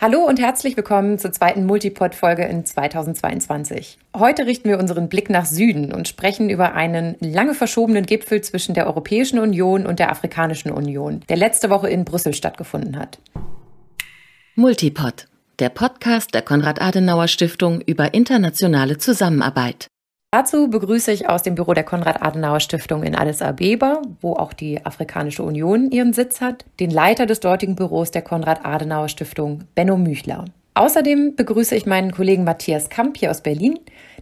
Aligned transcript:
Hallo 0.00 0.20
und 0.20 0.38
herzlich 0.38 0.76
willkommen 0.76 1.18
zur 1.18 1.32
zweiten 1.32 1.66
Multipod-Folge 1.66 2.44
in 2.44 2.64
2022. 2.64 3.98
Heute 4.16 4.46
richten 4.46 4.68
wir 4.68 4.78
unseren 4.78 5.08
Blick 5.08 5.28
nach 5.28 5.44
Süden 5.44 5.92
und 5.92 6.06
sprechen 6.06 6.50
über 6.50 6.74
einen 6.74 7.16
lange 7.18 7.52
verschobenen 7.52 8.06
Gipfel 8.06 8.40
zwischen 8.40 8.74
der 8.74 8.86
Europäischen 8.86 9.40
Union 9.40 9.86
und 9.86 9.98
der 9.98 10.12
Afrikanischen 10.12 10.70
Union, 10.70 11.24
der 11.28 11.36
letzte 11.36 11.68
Woche 11.68 11.88
in 11.88 12.04
Brüssel 12.04 12.32
stattgefunden 12.32 12.96
hat. 12.96 13.18
Multipod, 14.54 15.26
der 15.58 15.70
Podcast 15.70 16.32
der 16.32 16.42
Konrad-Adenauer-Stiftung 16.42 17.80
über 17.80 18.14
internationale 18.14 18.98
Zusammenarbeit. 18.98 19.88
Dazu 20.30 20.68
begrüße 20.68 21.10
ich 21.10 21.26
aus 21.26 21.42
dem 21.42 21.54
Büro 21.54 21.72
der 21.72 21.84
Konrad-Adenauer-Stiftung 21.84 23.02
in 23.02 23.14
Addis 23.14 23.40
Abeba, 23.40 24.02
wo 24.20 24.34
auch 24.34 24.52
die 24.52 24.84
Afrikanische 24.84 25.42
Union 25.42 25.90
ihren 25.90 26.12
Sitz 26.12 26.42
hat, 26.42 26.66
den 26.80 26.90
Leiter 26.90 27.24
des 27.24 27.40
dortigen 27.40 27.76
Büros 27.76 28.10
der 28.10 28.20
Konrad-Adenauer-Stiftung, 28.20 29.64
Benno 29.74 29.96
Müchler. 29.96 30.44
Außerdem 30.74 31.34
begrüße 31.34 31.74
ich 31.74 31.86
meinen 31.86 32.12
Kollegen 32.12 32.44
Matthias 32.44 32.90
Kamp 32.90 33.16
hier 33.16 33.30
aus 33.30 33.40
Berlin, 33.40 33.78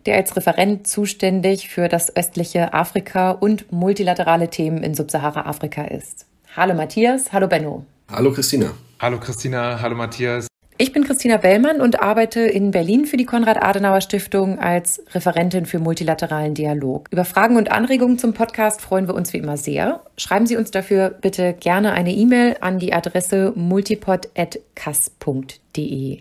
der 0.06 0.14
als 0.14 0.36
Referent 0.36 0.86
zuständig 0.86 1.68
für 1.68 1.88
das 1.88 2.14
östliche 2.14 2.72
Afrika 2.72 3.32
und 3.32 3.72
multilaterale 3.72 4.48
Themen 4.48 4.84
in 4.84 4.94
Subsahara-Afrika 4.94 5.86
ist. 5.86 6.26
Hallo 6.56 6.74
Matthias, 6.74 7.32
hallo 7.32 7.48
Benno. 7.48 7.84
Hallo 8.12 8.30
Christina. 8.30 8.70
Hallo 9.00 9.18
Christina, 9.18 9.80
hallo 9.82 9.96
Matthias. 9.96 10.46
Ich 10.78 10.92
bin 10.92 11.04
Christina 11.04 11.38
Bellmann 11.38 11.80
und 11.80 12.02
arbeite 12.02 12.40
in 12.40 12.70
Berlin 12.70 13.06
für 13.06 13.16
die 13.16 13.24
Konrad-Adenauer-Stiftung 13.24 14.58
als 14.58 15.02
Referentin 15.14 15.64
für 15.64 15.78
multilateralen 15.78 16.52
Dialog. 16.52 17.08
Über 17.10 17.24
Fragen 17.24 17.56
und 17.56 17.70
Anregungen 17.70 18.18
zum 18.18 18.34
Podcast 18.34 18.82
freuen 18.82 19.08
wir 19.08 19.14
uns 19.14 19.32
wie 19.32 19.38
immer 19.38 19.56
sehr. 19.56 20.02
Schreiben 20.18 20.46
Sie 20.46 20.56
uns 20.56 20.70
dafür 20.70 21.08
bitte 21.08 21.54
gerne 21.54 21.92
eine 21.92 22.12
E-Mail 22.12 22.58
an 22.60 22.78
die 22.78 22.92
Adresse 22.92 23.54
multipod.kass.de. 23.56 26.18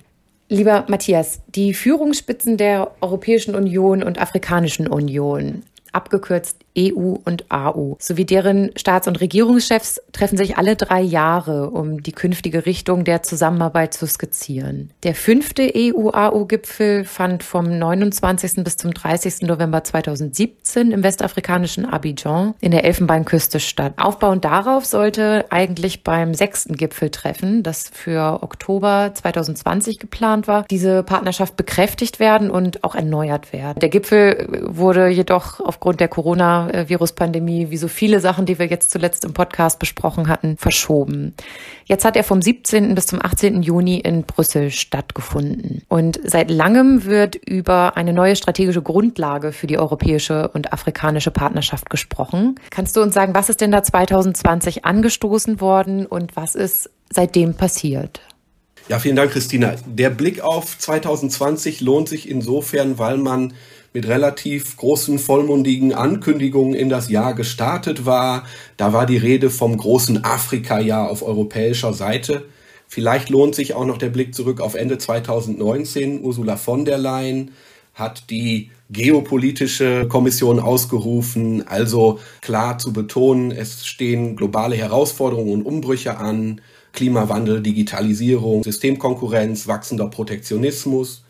Lieber 0.48 0.86
Matthias, 0.88 1.42
die 1.48 1.74
Führungsspitzen 1.74 2.56
der 2.56 2.92
Europäischen 3.02 3.56
Union 3.56 4.04
und 4.04 4.22
Afrikanischen 4.22 4.88
Union, 4.88 5.64
abgekürzt 5.92 6.65
EU 6.78 7.16
und 7.24 7.52
AU 7.52 7.96
sowie 8.00 8.26
deren 8.26 8.72
Staats- 8.76 9.08
und 9.08 9.22
Regierungschefs 9.22 10.02
treffen 10.12 10.38
sich 10.38 10.58
alle 10.58 10.76
drei 10.76 11.02
Jahre, 11.02 11.70
um 11.70 12.04
die 12.04 12.12
künftige 12.12 12.66
Richtung 12.66 13.04
der 13.04 13.24
Zusammenarbeit 13.24 13.94
zu 13.94 14.08
skizzieren. 14.08 14.92
Der 15.04 15.16
fünfte 15.16 15.72
EU-AU-Gipfel 15.76 17.06
fand 17.06 17.44
vom 17.44 17.78
29. 17.78 18.64
bis 18.64 18.78
zum 18.78 18.94
30. 18.94 19.42
November 19.42 19.84
2017 19.84 20.92
im 20.92 21.04
westafrikanischen 21.04 21.86
Abidjan 21.86 22.54
in 22.62 22.72
der 22.72 22.84
Elfenbeinküste 22.84 23.60
statt. 23.60 23.94
Aufbauend 23.98 24.46
darauf 24.46 24.86
sollte 24.86 25.46
eigentlich 25.50 26.04
beim 26.04 26.34
sechsten 26.34 26.76
Gipfeltreffen, 26.76 27.64
das 27.64 27.90
für 27.94 28.44
Oktober 28.44 29.12
2020 29.14 30.00
geplant 30.00 30.48
war, 30.48 30.66
diese 30.70 31.04
Partnerschaft 31.04 31.56
bekräftigt 31.56 32.20
werden 32.20 32.50
und 32.50 32.84
auch 32.84 32.96
erneuert 32.96 33.54
werden. 33.54 33.80
Der 33.80 33.90
Gipfel 33.90 34.48
wurde 34.64 35.08
jedoch 35.08 35.60
aufgrund 35.60 36.00
der 36.00 36.08
Corona 36.08 36.65
Corona-Virus-Pandemie, 36.66 37.70
wie 37.70 37.78
so 37.78 37.88
viele 37.88 38.20
Sachen, 38.20 38.46
die 38.46 38.60
wir 38.60 38.68
jetzt 38.68 38.92
zuletzt 38.92 39.26
im 39.26 39.34
Podcast 39.34 39.80
besprochen 39.80 40.28
hatten, 40.28 40.58
verschoben. 40.58 41.34
Jetzt 41.86 42.06
hat 42.06 42.16
er 42.16 42.24
vom 42.24 42.42
17. 42.42 42.96
bis 42.96 43.08
zum 43.08 43.22
18. 43.22 43.62
Juni 43.62 44.00
in 44.00 44.24
Brüssel 44.24 44.72
stattgefunden. 44.72 45.84
Und 45.88 46.20
seit 46.24 46.50
langem 46.50 47.06
wird 47.06 47.36
über 47.36 47.98
eine 47.98 48.14
neue 48.14 48.36
strategische 48.36 48.82
Grundlage 48.82 49.52
für 49.52 49.68
die 49.68 49.78
europäische 49.78 50.50
und 50.50 50.74
afrikanische 50.74 51.32
Partnerschaft 51.32 51.90
gesprochen. 51.90 52.56
Kannst 52.70 52.96
du 52.96 53.02
uns 53.02 53.14
sagen, 53.14 53.36
was 53.36 53.50
ist 53.50 53.62
denn 53.62 53.72
da 53.72 53.84
2020 53.84 54.86
angestoßen 54.86 55.62
worden 55.62 56.06
und 56.06 56.36
was 56.36 56.56
ist 56.56 56.90
seitdem 57.12 57.54
passiert? 57.54 58.22
Ja, 58.88 59.00
vielen 59.00 59.16
Dank, 59.16 59.32
Christina. 59.32 59.76
Der 59.88 60.12
Blick 60.12 60.42
auf 60.42 60.78
2020 60.78 61.82
lohnt 61.82 62.08
sich 62.08 62.30
insofern, 62.30 63.00
weil 63.00 63.18
man 63.18 63.54
mit 63.96 64.10
relativ 64.10 64.76
großen 64.76 65.20
vollmundigen 65.20 65.94
Ankündigungen 65.94 66.74
in 66.74 66.90
das 66.90 67.10
Jahr 67.10 67.34
gestartet 67.34 68.06
war. 68.06 68.44
Da 68.76 68.92
war 68.92 69.06
die 69.06 69.16
Rede 69.16 69.50
vom 69.50 69.78
großen 69.78 70.26
Afrika-Jahr 70.26 71.10
auf 71.10 71.24
europäischer 71.24 71.94
Seite. 71.94 72.44
Vielleicht 72.90 73.30
lohnt 73.30 73.56
sich 73.56 73.74
auch 73.74 73.86
noch 73.86 73.98
der 73.98 74.10
Blick 74.10 74.36
zurück 74.36 74.60
auf 74.60 74.76
Ende 74.76 74.98
2019. 74.98 76.22
Ursula 76.22 76.58
von 76.58 76.84
der 76.84 76.98
Leyen 76.98 77.52
hat 77.94 78.30
die 78.30 78.70
geopolitische 78.90 80.10
Kommission 80.10 80.60
ausgerufen, 80.60 81.66
also 81.66 82.20
klar 82.42 82.78
zu 82.78 82.92
betonen, 82.92 83.52
es 83.52 83.86
stehen 83.86 84.36
globale 84.36 84.76
Herausforderungen 84.76 85.54
und 85.54 85.66
Umbrüche 85.66 86.18
an, 86.18 86.60
Klimawandel, 86.92 87.62
Digitalisierung, 87.62 88.62
Systemkonkurrenz, 88.62 89.70
wachsender 89.70 90.10
Protektionismus 90.10 91.25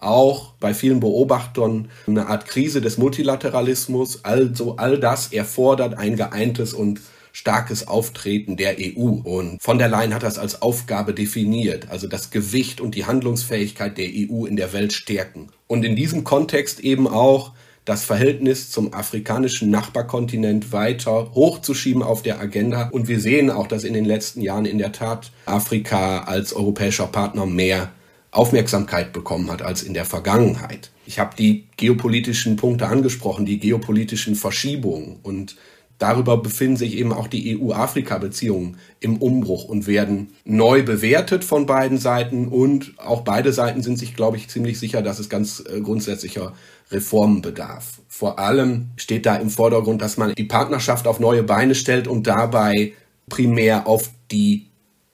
auch 0.00 0.54
bei 0.60 0.74
vielen 0.74 1.00
Beobachtern 1.00 1.88
eine 2.06 2.26
Art 2.26 2.46
Krise 2.46 2.80
des 2.80 2.98
Multilateralismus. 2.98 4.24
Also 4.24 4.76
all 4.76 4.98
das 4.98 5.32
erfordert 5.32 5.98
ein 5.98 6.16
geeintes 6.16 6.74
und 6.74 7.00
starkes 7.32 7.86
Auftreten 7.86 8.56
der 8.56 8.76
EU. 8.78 9.20
Und 9.22 9.62
von 9.62 9.78
der 9.78 9.88
Leyen 9.88 10.14
hat 10.14 10.22
das 10.22 10.38
als 10.38 10.62
Aufgabe 10.62 11.14
definiert, 11.14 11.88
also 11.90 12.08
das 12.08 12.30
Gewicht 12.30 12.80
und 12.80 12.94
die 12.94 13.06
Handlungsfähigkeit 13.06 13.96
der 13.98 14.08
EU 14.08 14.46
in 14.46 14.56
der 14.56 14.72
Welt 14.72 14.92
stärken. 14.92 15.48
Und 15.66 15.84
in 15.84 15.96
diesem 15.96 16.24
Kontext 16.24 16.80
eben 16.80 17.06
auch 17.06 17.52
das 17.84 18.04
Verhältnis 18.04 18.70
zum 18.70 18.92
afrikanischen 18.92 19.70
Nachbarkontinent 19.70 20.72
weiter 20.72 21.32
hochzuschieben 21.34 22.02
auf 22.02 22.22
der 22.22 22.40
Agenda. 22.40 22.88
Und 22.90 23.08
wir 23.08 23.20
sehen 23.20 23.50
auch, 23.50 23.66
dass 23.66 23.84
in 23.84 23.94
den 23.94 24.04
letzten 24.04 24.42
Jahren 24.42 24.66
in 24.66 24.78
der 24.78 24.92
Tat 24.92 25.32
Afrika 25.46 26.24
als 26.24 26.52
europäischer 26.52 27.06
Partner 27.06 27.46
mehr 27.46 27.90
Aufmerksamkeit 28.30 29.12
bekommen 29.12 29.50
hat 29.50 29.62
als 29.62 29.82
in 29.82 29.94
der 29.94 30.04
Vergangenheit. 30.04 30.90
Ich 31.06 31.18
habe 31.18 31.34
die 31.36 31.66
geopolitischen 31.76 32.56
Punkte 32.56 32.86
angesprochen, 32.86 33.44
die 33.44 33.58
geopolitischen 33.58 34.36
Verschiebungen 34.36 35.18
und 35.22 35.56
darüber 35.98 36.36
befinden 36.36 36.76
sich 36.76 36.96
eben 36.96 37.12
auch 37.12 37.26
die 37.26 37.58
EU-Afrika-Beziehungen 37.58 38.78
im 39.00 39.16
Umbruch 39.16 39.64
und 39.64 39.86
werden 39.88 40.30
neu 40.44 40.82
bewertet 40.82 41.44
von 41.44 41.66
beiden 41.66 41.98
Seiten 41.98 42.46
und 42.48 42.94
auch 42.98 43.22
beide 43.22 43.52
Seiten 43.52 43.82
sind 43.82 43.98
sich, 43.98 44.14
glaube 44.14 44.36
ich, 44.36 44.48
ziemlich 44.48 44.78
sicher, 44.78 45.02
dass 45.02 45.18
es 45.18 45.28
ganz 45.28 45.62
äh, 45.68 45.80
grundsätzlicher 45.80 46.54
Reformen 46.92 47.42
bedarf. 47.42 48.00
Vor 48.08 48.38
allem 48.38 48.90
steht 48.96 49.26
da 49.26 49.36
im 49.36 49.50
Vordergrund, 49.50 50.02
dass 50.02 50.16
man 50.16 50.34
die 50.34 50.44
Partnerschaft 50.44 51.06
auf 51.06 51.20
neue 51.20 51.42
Beine 51.42 51.74
stellt 51.74 52.08
und 52.08 52.26
dabei 52.26 52.92
primär 53.28 53.86
auf 53.86 54.10
die 54.30 54.69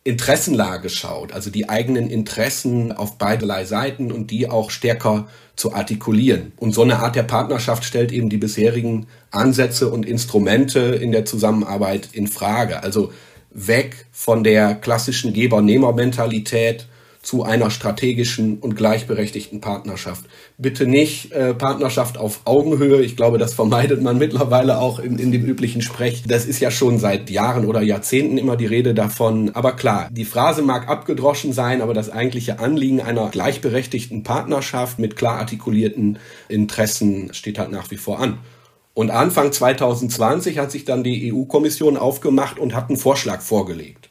Interessenlage 0.07 0.89
schaut, 0.89 1.33
also 1.33 1.51
die 1.51 1.69
eigenen 1.69 2.09
Interessen 2.09 2.93
auf 2.93 3.19
beiderlei 3.19 3.65
Seiten 3.65 4.13
und 4.13 4.31
die 4.31 4.49
auch 4.49 4.71
stärker 4.71 5.27
zu 5.57 5.75
artikulieren. 5.75 6.53
Und 6.57 6.73
so 6.75 6.83
eine 6.83 7.01
Art 7.01 7.17
der 7.17 7.25
Partnerschaft 7.25 7.85
stellt 7.85 8.13
eben 8.13 8.29
die 8.29 8.37
bisherigen 8.37 9.09
Ansätze 9.31 9.91
und 9.91 10.07
Instrumente 10.07 10.81
in 10.81 11.11
der 11.11 11.25
Zusammenarbeit 11.25 12.11
in 12.13 12.29
Frage. 12.29 12.83
Also 12.83 13.13
weg 13.51 14.07
von 14.13 14.45
der 14.45 14.75
klassischen 14.77 15.33
Geber-Nehmer-Mentalität 15.33 16.87
zu 17.27 17.43
einer 17.43 17.73
strategischen 17.73 18.59
und 18.59 18.77
gleichberechtigten 18.77 19.61
Partnerschaft. 19.61 20.27
Bitte 20.59 20.87
nicht 20.87 21.33
äh, 21.33 21.55
Partnerschaft 21.55 22.19
auf 22.19 22.43
Augenhöhe. 22.45 23.03
Ich 23.03 23.17
glaube, 23.17 23.39
das 23.39 23.53
vermeidet 23.53 24.01
man 24.01 24.17
mittlerweile 24.17 24.79
auch 24.79 25.01
in, 25.01 25.19
in 25.19 25.33
dem 25.33 25.45
üblichen 25.45 25.83
Sprech. 25.83 26.23
Das 26.29 26.47
ist 26.47 26.61
ja 26.61 26.71
schon 26.71 27.01
seit 27.01 27.29
Jahren 27.29 27.65
oder 27.65 27.83
Jahrzehnten 27.83 28.39
immer 28.39 28.57
die 28.57 28.67
Rede 28.67 28.95
davon. 28.95 29.51
Aber 29.55 29.73
klar, 29.73 30.09
die 30.13 30.25
Phrase 30.25 30.63
mag 30.63 30.89
abgedroschen 30.89 31.53
sein, 31.53 31.83
aber 31.83 31.95
das 31.95 32.11
eigentliche 32.11 32.61
Anliegen 32.61 33.01
einer 33.01 33.29
gleichberechtigten 33.29 34.23
Partnerschaft 34.23 35.01
mit 35.01 35.17
klar 35.17 35.39
artikulierten 35.39 36.21
Interessen 36.49 37.35
steht 37.35 37.59
halt 37.59 37.73
nach 37.73 37.91
wie 37.91 37.97
vor 37.97 38.21
an. 38.21 38.39
Und 38.95 39.11
Anfang 39.11 39.51
2020 39.51 40.59
hat 40.59 40.71
sich 40.71 40.85
dann 40.85 41.03
die 41.03 41.33
EU-Kommission 41.33 41.97
aufgemacht 41.97 42.61
und 42.61 42.77
hat 42.77 42.89
einen 42.89 42.97
Vorschlag 42.97 43.41
vorgelegt. 43.41 44.11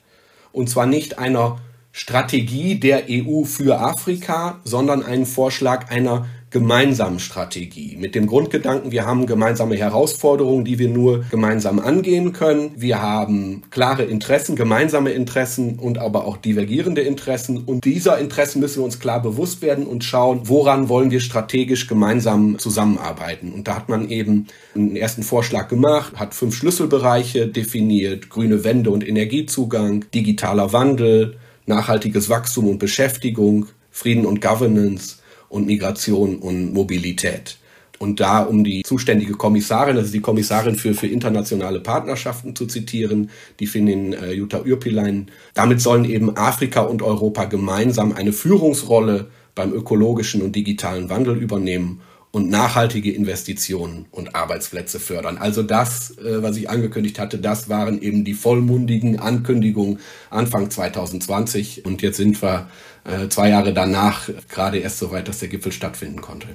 Und 0.52 0.70
zwar 0.70 0.86
nicht 0.86 1.18
einer 1.18 1.60
Strategie 1.98 2.76
der 2.76 3.04
EU 3.10 3.46
für 3.46 3.80
Afrika, 3.80 4.60
sondern 4.66 5.02
einen 5.02 5.26
Vorschlag 5.26 5.90
einer 5.90 6.26
gemeinsamen 6.50 7.20
Strategie 7.20 7.96
mit 7.98 8.16
dem 8.16 8.28
Grundgedanken, 8.28 8.92
wir 8.92 9.06
haben 9.06 9.26
gemeinsame 9.26 9.78
Herausforderungen, 9.78 10.66
die 10.66 10.78
wir 10.78 10.90
nur 10.90 11.24
gemeinsam 11.32 11.80
angehen 11.80 12.34
können. 12.34 12.72
Wir 12.76 13.02
haben 13.02 13.62
klare 13.72 14.04
Interessen, 14.04 14.58
gemeinsame 14.58 15.12
Interessen 15.12 15.80
und 15.80 15.98
aber 15.98 16.26
auch 16.26 16.36
divergierende 16.36 17.00
Interessen. 17.00 17.60
Und 17.60 17.86
dieser 17.86 18.20
Interessen 18.20 18.60
müssen 18.60 18.80
wir 18.80 18.86
uns 18.86 19.00
klar 19.00 19.22
bewusst 19.22 19.62
werden 19.62 19.88
und 19.88 20.04
schauen, 20.04 20.42
woran 20.50 20.90
wollen 20.90 21.12
wir 21.12 21.22
strategisch 21.22 21.88
gemeinsam 21.88 22.60
zusammenarbeiten. 22.60 23.54
Und 23.54 23.70
da 23.70 23.76
hat 23.78 23.88
man 23.88 24.10
eben 24.10 24.48
einen 24.76 24.98
ersten 24.98 25.24
Vorschlag 25.24 25.70
gemacht, 25.70 26.18
hat 26.18 26.36
fünf 26.36 26.58
Schlüsselbereiche 26.58 27.48
definiert, 27.48 28.30
grüne 28.30 28.66
Wende 28.66 28.90
und 28.90 29.08
Energiezugang, 29.08 30.04
digitaler 30.14 30.74
Wandel, 30.74 31.38
nachhaltiges 31.66 32.30
Wachstum 32.30 32.68
und 32.68 32.80
Beschäftigung, 32.80 33.68
Frieden 33.92 34.26
und 34.26 34.42
Governance 34.42 35.18
und 35.50 35.68
Migration 35.68 36.38
und 36.38 36.74
Mobilität. 36.74 37.58
Und 37.98 38.20
da, 38.20 38.42
um 38.42 38.64
die 38.64 38.84
zuständige 38.84 39.34
Kommissarin, 39.34 39.96
ist 39.98 40.14
die 40.14 40.20
Kommissarin 40.20 40.76
für, 40.76 40.94
für 40.94 41.08
internationale 41.08 41.80
Partnerschaften 41.80 42.56
zu 42.56 42.66
zitieren, 42.66 43.30
die 43.60 43.68
Finnin 43.68 44.14
äh, 44.14 44.34
Jutta 44.34 44.64
Yrpilein, 44.66 45.32
damit 45.54 45.82
sollen 45.82 46.06
eben 46.06 46.36
Afrika 46.36 46.82
und 46.82 47.02
Europa 47.02 47.46
gemeinsam 47.46 48.12
eine 48.12 48.34
Führungsrolle 48.34 49.28
beim 49.56 49.72
ökologischen 49.72 50.42
und 50.42 50.56
digitalen 50.56 51.10
Wandel 51.10 51.38
übernehmen 51.38 52.02
und 52.36 52.50
nachhaltige 52.50 53.14
Investitionen 53.14 54.08
und 54.12 54.36
Arbeitsplätze 54.36 55.00
fördern. 55.00 55.38
Also 55.38 55.64
das, 55.64 56.18
äh, 56.18 56.44
was 56.44 56.58
ich 56.58 56.70
angekündigt 56.70 57.18
hatte, 57.18 57.38
das 57.38 57.70
waren 57.70 58.02
eben 58.02 58.26
die 58.26 58.34
vollmundigen 58.34 59.22
Ankündigungen 59.22 60.00
Anfang 60.30 60.70
2020. 60.70 61.86
Und 61.86 62.02
jetzt 62.02 62.18
sind 62.18 62.42
wir 62.44 62.68
äh, 63.06 63.30
zwei 63.30 63.48
Jahre 63.48 63.74
danach 63.74 64.30
gerade 64.50 64.80
erst 64.80 65.00
so 65.00 65.12
weit, 65.12 65.30
dass 65.30 65.40
der 65.40 65.48
Gipfel 65.48 65.72
stattfinden 65.72 66.20
konnte. 66.20 66.48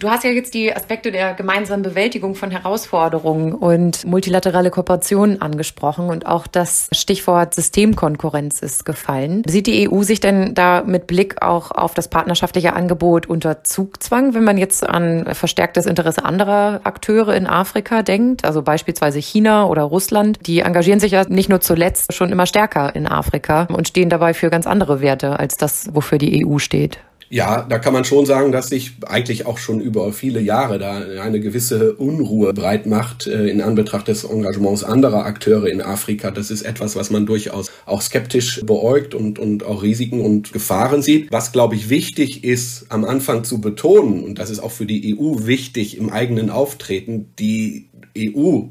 Du 0.00 0.08
hast 0.08 0.22
ja 0.22 0.30
jetzt 0.30 0.54
die 0.54 0.72
Aspekte 0.72 1.10
der 1.10 1.34
gemeinsamen 1.34 1.82
Bewältigung 1.82 2.36
von 2.36 2.52
Herausforderungen 2.52 3.52
und 3.52 4.06
multilaterale 4.06 4.70
Kooperation 4.70 5.42
angesprochen 5.42 6.08
und 6.08 6.24
auch 6.24 6.46
das 6.46 6.88
Stichwort 6.92 7.52
Systemkonkurrenz 7.52 8.62
ist 8.62 8.84
gefallen. 8.84 9.42
Sieht 9.48 9.66
die 9.66 9.90
EU 9.90 10.04
sich 10.04 10.20
denn 10.20 10.54
da 10.54 10.84
mit 10.86 11.08
Blick 11.08 11.42
auch 11.42 11.72
auf 11.72 11.94
das 11.94 12.06
partnerschaftliche 12.06 12.74
Angebot 12.74 13.26
unter 13.26 13.64
Zugzwang, 13.64 14.34
wenn 14.34 14.44
man 14.44 14.56
jetzt 14.56 14.88
an 14.88 15.34
verstärktes 15.34 15.84
Interesse 15.84 16.24
anderer 16.24 16.80
Akteure 16.84 17.34
in 17.34 17.48
Afrika 17.48 18.04
denkt, 18.04 18.44
also 18.44 18.62
beispielsweise 18.62 19.18
China 19.18 19.66
oder 19.66 19.82
Russland? 19.82 20.38
Die 20.46 20.60
engagieren 20.60 21.00
sich 21.00 21.10
ja 21.10 21.24
nicht 21.28 21.48
nur 21.48 21.60
zuletzt 21.60 22.14
schon 22.14 22.30
immer 22.30 22.46
stärker 22.46 22.94
in 22.94 23.08
Afrika 23.08 23.66
und 23.72 23.88
stehen 23.88 24.10
dabei 24.10 24.32
für 24.32 24.48
ganz 24.48 24.68
andere 24.68 25.00
Werte 25.00 25.40
als 25.40 25.56
das, 25.56 25.88
wofür 25.92 26.18
die 26.18 26.46
EU 26.46 26.58
steht. 26.58 27.00
Ja, 27.30 27.66
da 27.68 27.78
kann 27.78 27.92
man 27.92 28.04
schon 28.04 28.24
sagen, 28.24 28.52
dass 28.52 28.68
sich 28.68 28.92
eigentlich 29.06 29.44
auch 29.44 29.58
schon 29.58 29.80
über 29.80 30.12
viele 30.14 30.40
Jahre 30.40 30.78
da 30.78 30.96
eine 31.22 31.40
gewisse 31.40 31.94
Unruhe 31.94 32.54
breit 32.54 32.86
macht 32.86 33.26
äh, 33.26 33.48
in 33.48 33.60
Anbetracht 33.60 34.08
des 34.08 34.24
Engagements 34.24 34.82
anderer 34.82 35.26
Akteure 35.26 35.66
in 35.66 35.82
Afrika. 35.82 36.30
Das 36.30 36.50
ist 36.50 36.62
etwas, 36.62 36.96
was 36.96 37.10
man 37.10 37.26
durchaus 37.26 37.70
auch 37.84 38.00
skeptisch 38.00 38.62
beäugt 38.64 39.14
und, 39.14 39.38
und 39.38 39.62
auch 39.62 39.82
Risiken 39.82 40.22
und 40.22 40.54
Gefahren 40.54 41.02
sieht. 41.02 41.30
Was, 41.30 41.52
glaube 41.52 41.74
ich, 41.74 41.90
wichtig 41.90 42.44
ist, 42.44 42.86
am 42.88 43.04
Anfang 43.04 43.44
zu 43.44 43.60
betonen, 43.60 44.24
und 44.24 44.38
das 44.38 44.48
ist 44.48 44.60
auch 44.60 44.72
für 44.72 44.86
die 44.86 45.14
EU 45.14 45.46
wichtig 45.46 45.98
im 45.98 46.08
eigenen 46.08 46.48
Auftreten, 46.48 47.26
die 47.38 47.90
EU 48.18 48.62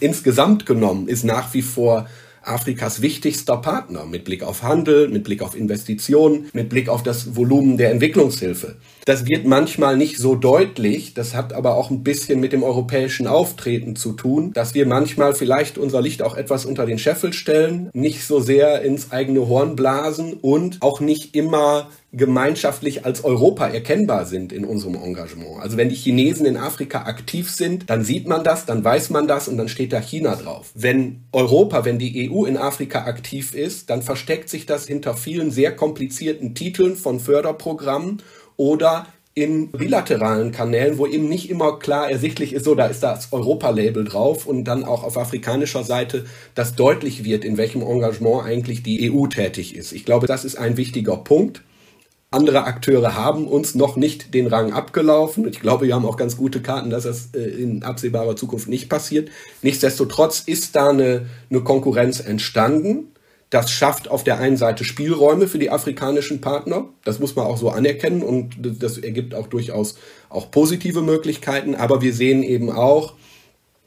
insgesamt 0.00 0.66
genommen 0.66 1.08
ist 1.08 1.24
nach 1.24 1.52
wie 1.52 1.62
vor 1.62 2.06
Afrikas 2.46 3.02
wichtigster 3.02 3.56
Partner 3.56 4.06
mit 4.06 4.24
Blick 4.24 4.42
auf 4.42 4.62
Handel, 4.62 5.08
mit 5.08 5.24
Blick 5.24 5.42
auf 5.42 5.56
Investitionen, 5.56 6.48
mit 6.52 6.68
Blick 6.68 6.88
auf 6.88 7.02
das 7.02 7.36
Volumen 7.36 7.76
der 7.76 7.90
Entwicklungshilfe. 7.90 8.76
Das 9.04 9.26
wird 9.26 9.46
manchmal 9.46 9.96
nicht 9.96 10.16
so 10.16 10.34
deutlich, 10.34 11.14
das 11.14 11.34
hat 11.34 11.52
aber 11.52 11.76
auch 11.76 11.90
ein 11.90 12.02
bisschen 12.02 12.40
mit 12.40 12.52
dem 12.52 12.62
europäischen 12.62 13.26
Auftreten 13.26 13.96
zu 13.96 14.12
tun, 14.12 14.52
dass 14.52 14.74
wir 14.74 14.86
manchmal 14.86 15.34
vielleicht 15.34 15.76
unser 15.78 16.00
Licht 16.00 16.22
auch 16.22 16.36
etwas 16.36 16.64
unter 16.64 16.86
den 16.86 16.98
Scheffel 16.98 17.32
stellen, 17.32 17.90
nicht 17.92 18.24
so 18.24 18.40
sehr 18.40 18.82
ins 18.82 19.12
eigene 19.12 19.46
Horn 19.48 19.76
blasen 19.76 20.34
und 20.34 20.80
auch 20.80 21.00
nicht 21.00 21.36
immer 21.36 21.90
gemeinschaftlich 22.16 23.04
als 23.04 23.24
Europa 23.24 23.66
erkennbar 23.68 24.24
sind 24.24 24.52
in 24.52 24.64
unserem 24.64 24.94
Engagement. 24.94 25.60
Also 25.60 25.76
wenn 25.76 25.88
die 25.88 25.94
Chinesen 25.96 26.46
in 26.46 26.56
Afrika 26.56 27.02
aktiv 27.02 27.50
sind, 27.50 27.90
dann 27.90 28.04
sieht 28.04 28.28
man 28.28 28.44
das, 28.44 28.66
dann 28.66 28.84
weiß 28.84 29.10
man 29.10 29.26
das 29.26 29.48
und 29.48 29.56
dann 29.56 29.68
steht 29.68 29.92
da 29.92 30.00
China 30.00 30.36
drauf. 30.36 30.70
Wenn 30.74 31.24
Europa, 31.32 31.84
wenn 31.84 31.98
die 31.98 32.30
EU 32.30 32.44
in 32.44 32.56
Afrika 32.56 33.04
aktiv 33.04 33.54
ist, 33.54 33.90
dann 33.90 34.02
versteckt 34.02 34.48
sich 34.48 34.66
das 34.66 34.86
hinter 34.86 35.16
vielen 35.16 35.50
sehr 35.50 35.74
komplizierten 35.74 36.54
Titeln 36.54 36.96
von 36.96 37.20
Förderprogrammen 37.20 38.22
oder 38.56 39.06
in 39.34 39.72
bilateralen 39.72 40.52
Kanälen, 40.52 40.96
wo 40.96 41.06
eben 41.06 41.28
nicht 41.28 41.50
immer 41.50 41.80
klar 41.80 42.08
ersichtlich 42.08 42.52
ist, 42.52 42.64
so 42.64 42.76
da 42.76 42.86
ist 42.86 43.02
das 43.02 43.32
Europa-Label 43.32 44.04
drauf 44.04 44.46
und 44.46 44.64
dann 44.64 44.84
auch 44.84 45.02
auf 45.02 45.18
afrikanischer 45.18 45.82
Seite, 45.82 46.24
dass 46.54 46.76
deutlich 46.76 47.24
wird, 47.24 47.44
in 47.44 47.56
welchem 47.56 47.82
Engagement 47.82 48.44
eigentlich 48.44 48.84
die 48.84 49.10
EU 49.10 49.26
tätig 49.26 49.74
ist. 49.74 49.92
Ich 49.92 50.04
glaube, 50.04 50.28
das 50.28 50.44
ist 50.44 50.56
ein 50.56 50.76
wichtiger 50.76 51.16
Punkt. 51.16 51.62
Andere 52.34 52.64
Akteure 52.64 53.14
haben 53.14 53.46
uns 53.46 53.74
noch 53.74 53.96
nicht 53.96 54.34
den 54.34 54.48
Rang 54.48 54.72
abgelaufen. 54.72 55.46
Ich 55.48 55.60
glaube, 55.60 55.86
wir 55.86 55.94
haben 55.94 56.04
auch 56.04 56.16
ganz 56.16 56.36
gute 56.36 56.60
Karten, 56.60 56.90
dass 56.90 57.04
das 57.04 57.30
äh, 57.34 57.38
in 57.38 57.82
absehbarer 57.84 58.34
Zukunft 58.34 58.68
nicht 58.68 58.88
passiert. 58.88 59.30
Nichtsdestotrotz 59.62 60.40
ist 60.40 60.74
da 60.74 60.90
eine, 60.90 61.26
eine 61.48 61.60
Konkurrenz 61.60 62.20
entstanden. 62.20 63.12
Das 63.50 63.70
schafft 63.70 64.10
auf 64.10 64.24
der 64.24 64.38
einen 64.38 64.56
Seite 64.56 64.84
Spielräume 64.84 65.46
für 65.46 65.60
die 65.60 65.70
afrikanischen 65.70 66.40
Partner. 66.40 66.86
Das 67.04 67.20
muss 67.20 67.36
man 67.36 67.46
auch 67.46 67.56
so 67.56 67.70
anerkennen 67.70 68.22
und 68.22 68.56
das 68.60 68.98
ergibt 68.98 69.32
auch 69.34 69.46
durchaus 69.46 69.96
auch 70.28 70.50
positive 70.50 71.02
Möglichkeiten. 71.02 71.76
Aber 71.76 72.02
wir 72.02 72.12
sehen 72.12 72.42
eben 72.42 72.72
auch, 72.72 73.14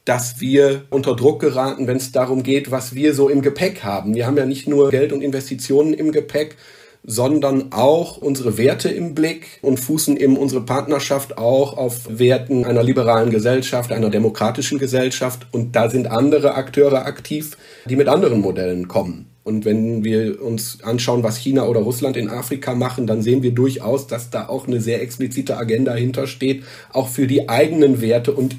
dass 0.06 0.40
wir 0.40 0.84
unter 0.88 1.14
Druck 1.14 1.40
geraten, 1.40 1.86
wenn 1.86 1.98
es 1.98 2.12
darum 2.12 2.42
geht, 2.42 2.70
was 2.70 2.94
wir 2.94 3.12
so 3.12 3.28
im 3.28 3.42
Gepäck 3.42 3.84
haben. 3.84 4.14
Wir 4.14 4.26
haben 4.26 4.38
ja 4.38 4.46
nicht 4.46 4.66
nur 4.66 4.90
Geld 4.90 5.12
und 5.12 5.20
Investitionen 5.20 5.92
im 5.92 6.12
Gepäck, 6.12 6.56
sondern 7.04 7.72
auch 7.72 8.18
unsere 8.18 8.58
Werte 8.58 8.88
im 8.88 9.14
Blick 9.14 9.60
und 9.62 9.78
fußen 9.80 10.16
eben 10.16 10.36
unsere 10.36 10.62
Partnerschaft 10.62 11.38
auch 11.38 11.76
auf 11.76 12.18
Werten 12.18 12.64
einer 12.64 12.82
liberalen 12.82 13.30
Gesellschaft, 13.30 13.92
einer 13.92 14.10
demokratischen 14.10 14.78
Gesellschaft. 14.78 15.46
Und 15.52 15.74
da 15.74 15.88
sind 15.88 16.10
andere 16.10 16.54
Akteure 16.54 17.06
aktiv, 17.06 17.56
die 17.86 17.96
mit 17.96 18.08
anderen 18.08 18.40
Modellen 18.40 18.88
kommen. 18.88 19.26
Und 19.48 19.64
wenn 19.64 20.04
wir 20.04 20.42
uns 20.42 20.82
anschauen, 20.82 21.22
was 21.22 21.38
China 21.38 21.64
oder 21.64 21.80
Russland 21.80 22.18
in 22.18 22.28
Afrika 22.28 22.74
machen, 22.74 23.06
dann 23.06 23.22
sehen 23.22 23.42
wir 23.42 23.52
durchaus, 23.52 24.06
dass 24.06 24.28
da 24.28 24.46
auch 24.46 24.66
eine 24.66 24.82
sehr 24.82 25.00
explizite 25.00 25.56
Agenda 25.56 25.94
hintersteht, 25.94 26.64
auch 26.92 27.08
für 27.08 27.26
die 27.26 27.48
eigenen 27.48 28.02
Werte 28.02 28.32
und 28.32 28.56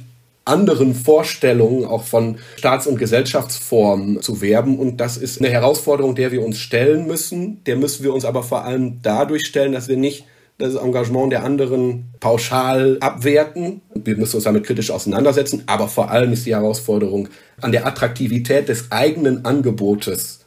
anderen 0.50 0.94
Vorstellungen 0.94 1.86
auch 1.86 2.04
von 2.04 2.38
Staats- 2.57 2.88
und 2.88 2.98
Gesellschaftsformen 2.98 4.22
zu 4.22 4.42
werben. 4.42 4.78
Und 4.78 4.98
das 4.98 5.18
ist 5.18 5.40
eine 5.40 5.50
Herausforderung, 5.50 6.16
der 6.16 6.31
wir 6.31 6.44
uns 6.44 6.57
stellen 6.57 7.07
müssen. 7.07 7.63
Der 7.63 7.78
müssen 7.78 8.04
wir 8.04 8.13
uns 8.13 8.25
aber 8.25 8.44
vor 8.44 8.66
allem 8.66 9.00
dadurch 9.01 9.46
stellen, 9.46 9.72
dass 9.72 9.88
wir 9.88 9.98
nicht 9.98 10.25
das 10.57 10.75
Engagement 10.75 11.31
der 11.31 11.44
anderen 11.44 12.10
pauschal 12.19 12.98
abwerten. 13.00 13.81
Wir 13.96 14.18
müssen 14.18 14.36
uns 14.36 14.44
damit 14.44 14.66
kritisch 14.66 14.92
auseinandersetzen. 14.92 15.63
Aber 15.68 15.88
vor 15.88 16.12
allem 16.12 16.34
ist 16.34 16.46
die 16.46 16.54
Herausforderung, 16.54 17.30
an 17.62 17.72
der 17.72 17.88
Attraktivität 17.88 18.68
des 18.68 18.92
eigenen 18.92 19.45
Angebotes 19.45 20.40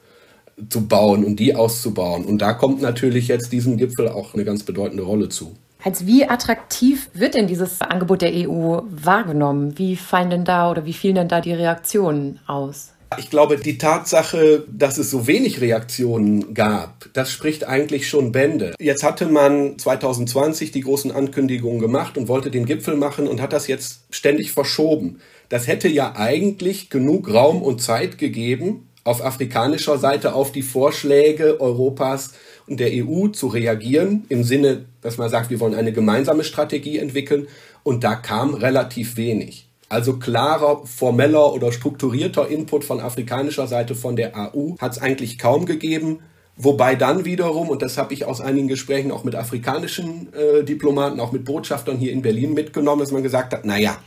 zu 0.68 0.86
bauen 0.86 1.24
und 1.24 1.36
die 1.36 1.54
auszubauen. 1.54 2.24
Und 2.24 2.42
da 2.42 2.52
kommt 2.52 2.82
natürlich 2.82 3.28
jetzt 3.28 3.52
diesem 3.52 3.78
Gipfel 3.78 4.08
auch 4.08 4.34
eine 4.34 4.44
ganz 4.44 4.62
bedeutende 4.64 5.02
Rolle 5.02 5.28
zu. 5.28 5.54
Als 5.84 6.06
wie 6.06 6.28
attraktiv 6.28 7.10
wird 7.12 7.34
denn 7.34 7.48
dieses 7.48 7.80
Angebot 7.80 8.22
der 8.22 8.32
EU 8.32 8.82
wahrgenommen? 8.88 9.76
Wie 9.78 9.96
fallen 9.96 10.30
denn 10.30 10.44
da 10.44 10.70
oder 10.70 10.86
wie 10.86 10.92
fielen 10.92 11.16
denn 11.16 11.28
da 11.28 11.40
die 11.40 11.52
Reaktionen 11.52 12.38
aus? 12.46 12.92
Ich 13.18 13.30
glaube, 13.30 13.56
die 13.56 13.78
Tatsache, 13.78 14.64
dass 14.70 14.96
es 14.96 15.10
so 15.10 15.26
wenig 15.26 15.60
Reaktionen 15.60 16.54
gab, 16.54 17.08
das 17.12 17.30
spricht 17.30 17.66
eigentlich 17.66 18.08
schon 18.08 18.32
Bände. 18.32 18.74
Jetzt 18.80 19.02
hatte 19.02 19.26
man 19.26 19.78
2020 19.78 20.70
die 20.70 20.80
großen 20.80 21.10
Ankündigungen 21.10 21.80
gemacht 21.80 22.16
und 22.16 22.28
wollte 22.28 22.50
den 22.50 22.64
Gipfel 22.64 22.96
machen 22.96 23.26
und 23.26 23.42
hat 23.42 23.52
das 23.52 23.66
jetzt 23.66 24.04
ständig 24.10 24.52
verschoben. 24.52 25.18
Das 25.48 25.66
hätte 25.66 25.88
ja 25.88 26.14
eigentlich 26.16 26.88
genug 26.88 27.32
Raum 27.32 27.60
und 27.60 27.82
Zeit 27.82 28.16
gegeben, 28.18 28.88
auf 29.04 29.24
afrikanischer 29.24 29.98
Seite 29.98 30.34
auf 30.34 30.52
die 30.52 30.62
Vorschläge 30.62 31.60
Europas 31.60 32.32
und 32.66 32.78
der 32.80 32.90
EU 32.92 33.28
zu 33.28 33.48
reagieren, 33.48 34.24
im 34.28 34.44
Sinne, 34.44 34.84
dass 35.00 35.18
man 35.18 35.28
sagt, 35.28 35.50
wir 35.50 35.60
wollen 35.60 35.74
eine 35.74 35.92
gemeinsame 35.92 36.44
Strategie 36.44 36.98
entwickeln. 36.98 37.48
Und 37.82 38.04
da 38.04 38.14
kam 38.14 38.54
relativ 38.54 39.16
wenig. 39.16 39.66
Also 39.88 40.14
klarer, 40.18 40.86
formeller 40.86 41.52
oder 41.52 41.72
strukturierter 41.72 42.48
Input 42.48 42.84
von 42.84 43.00
afrikanischer 43.00 43.66
Seite 43.66 43.94
von 43.94 44.16
der 44.16 44.36
AU 44.36 44.76
hat 44.78 44.92
es 44.92 44.98
eigentlich 44.98 45.38
kaum 45.38 45.66
gegeben. 45.66 46.20
Wobei 46.56 46.94
dann 46.94 47.24
wiederum, 47.24 47.68
und 47.68 47.82
das 47.82 47.98
habe 47.98 48.14
ich 48.14 48.24
aus 48.24 48.40
einigen 48.40 48.68
Gesprächen 48.68 49.10
auch 49.10 49.24
mit 49.24 49.34
afrikanischen 49.34 50.32
äh, 50.32 50.62
Diplomaten, 50.64 51.18
auch 51.18 51.32
mit 51.32 51.44
Botschaftern 51.44 51.96
hier 51.96 52.12
in 52.12 52.22
Berlin 52.22 52.54
mitgenommen, 52.54 53.00
dass 53.00 53.10
man 53.10 53.22
gesagt 53.22 53.52
hat, 53.52 53.64
naja, 53.64 53.98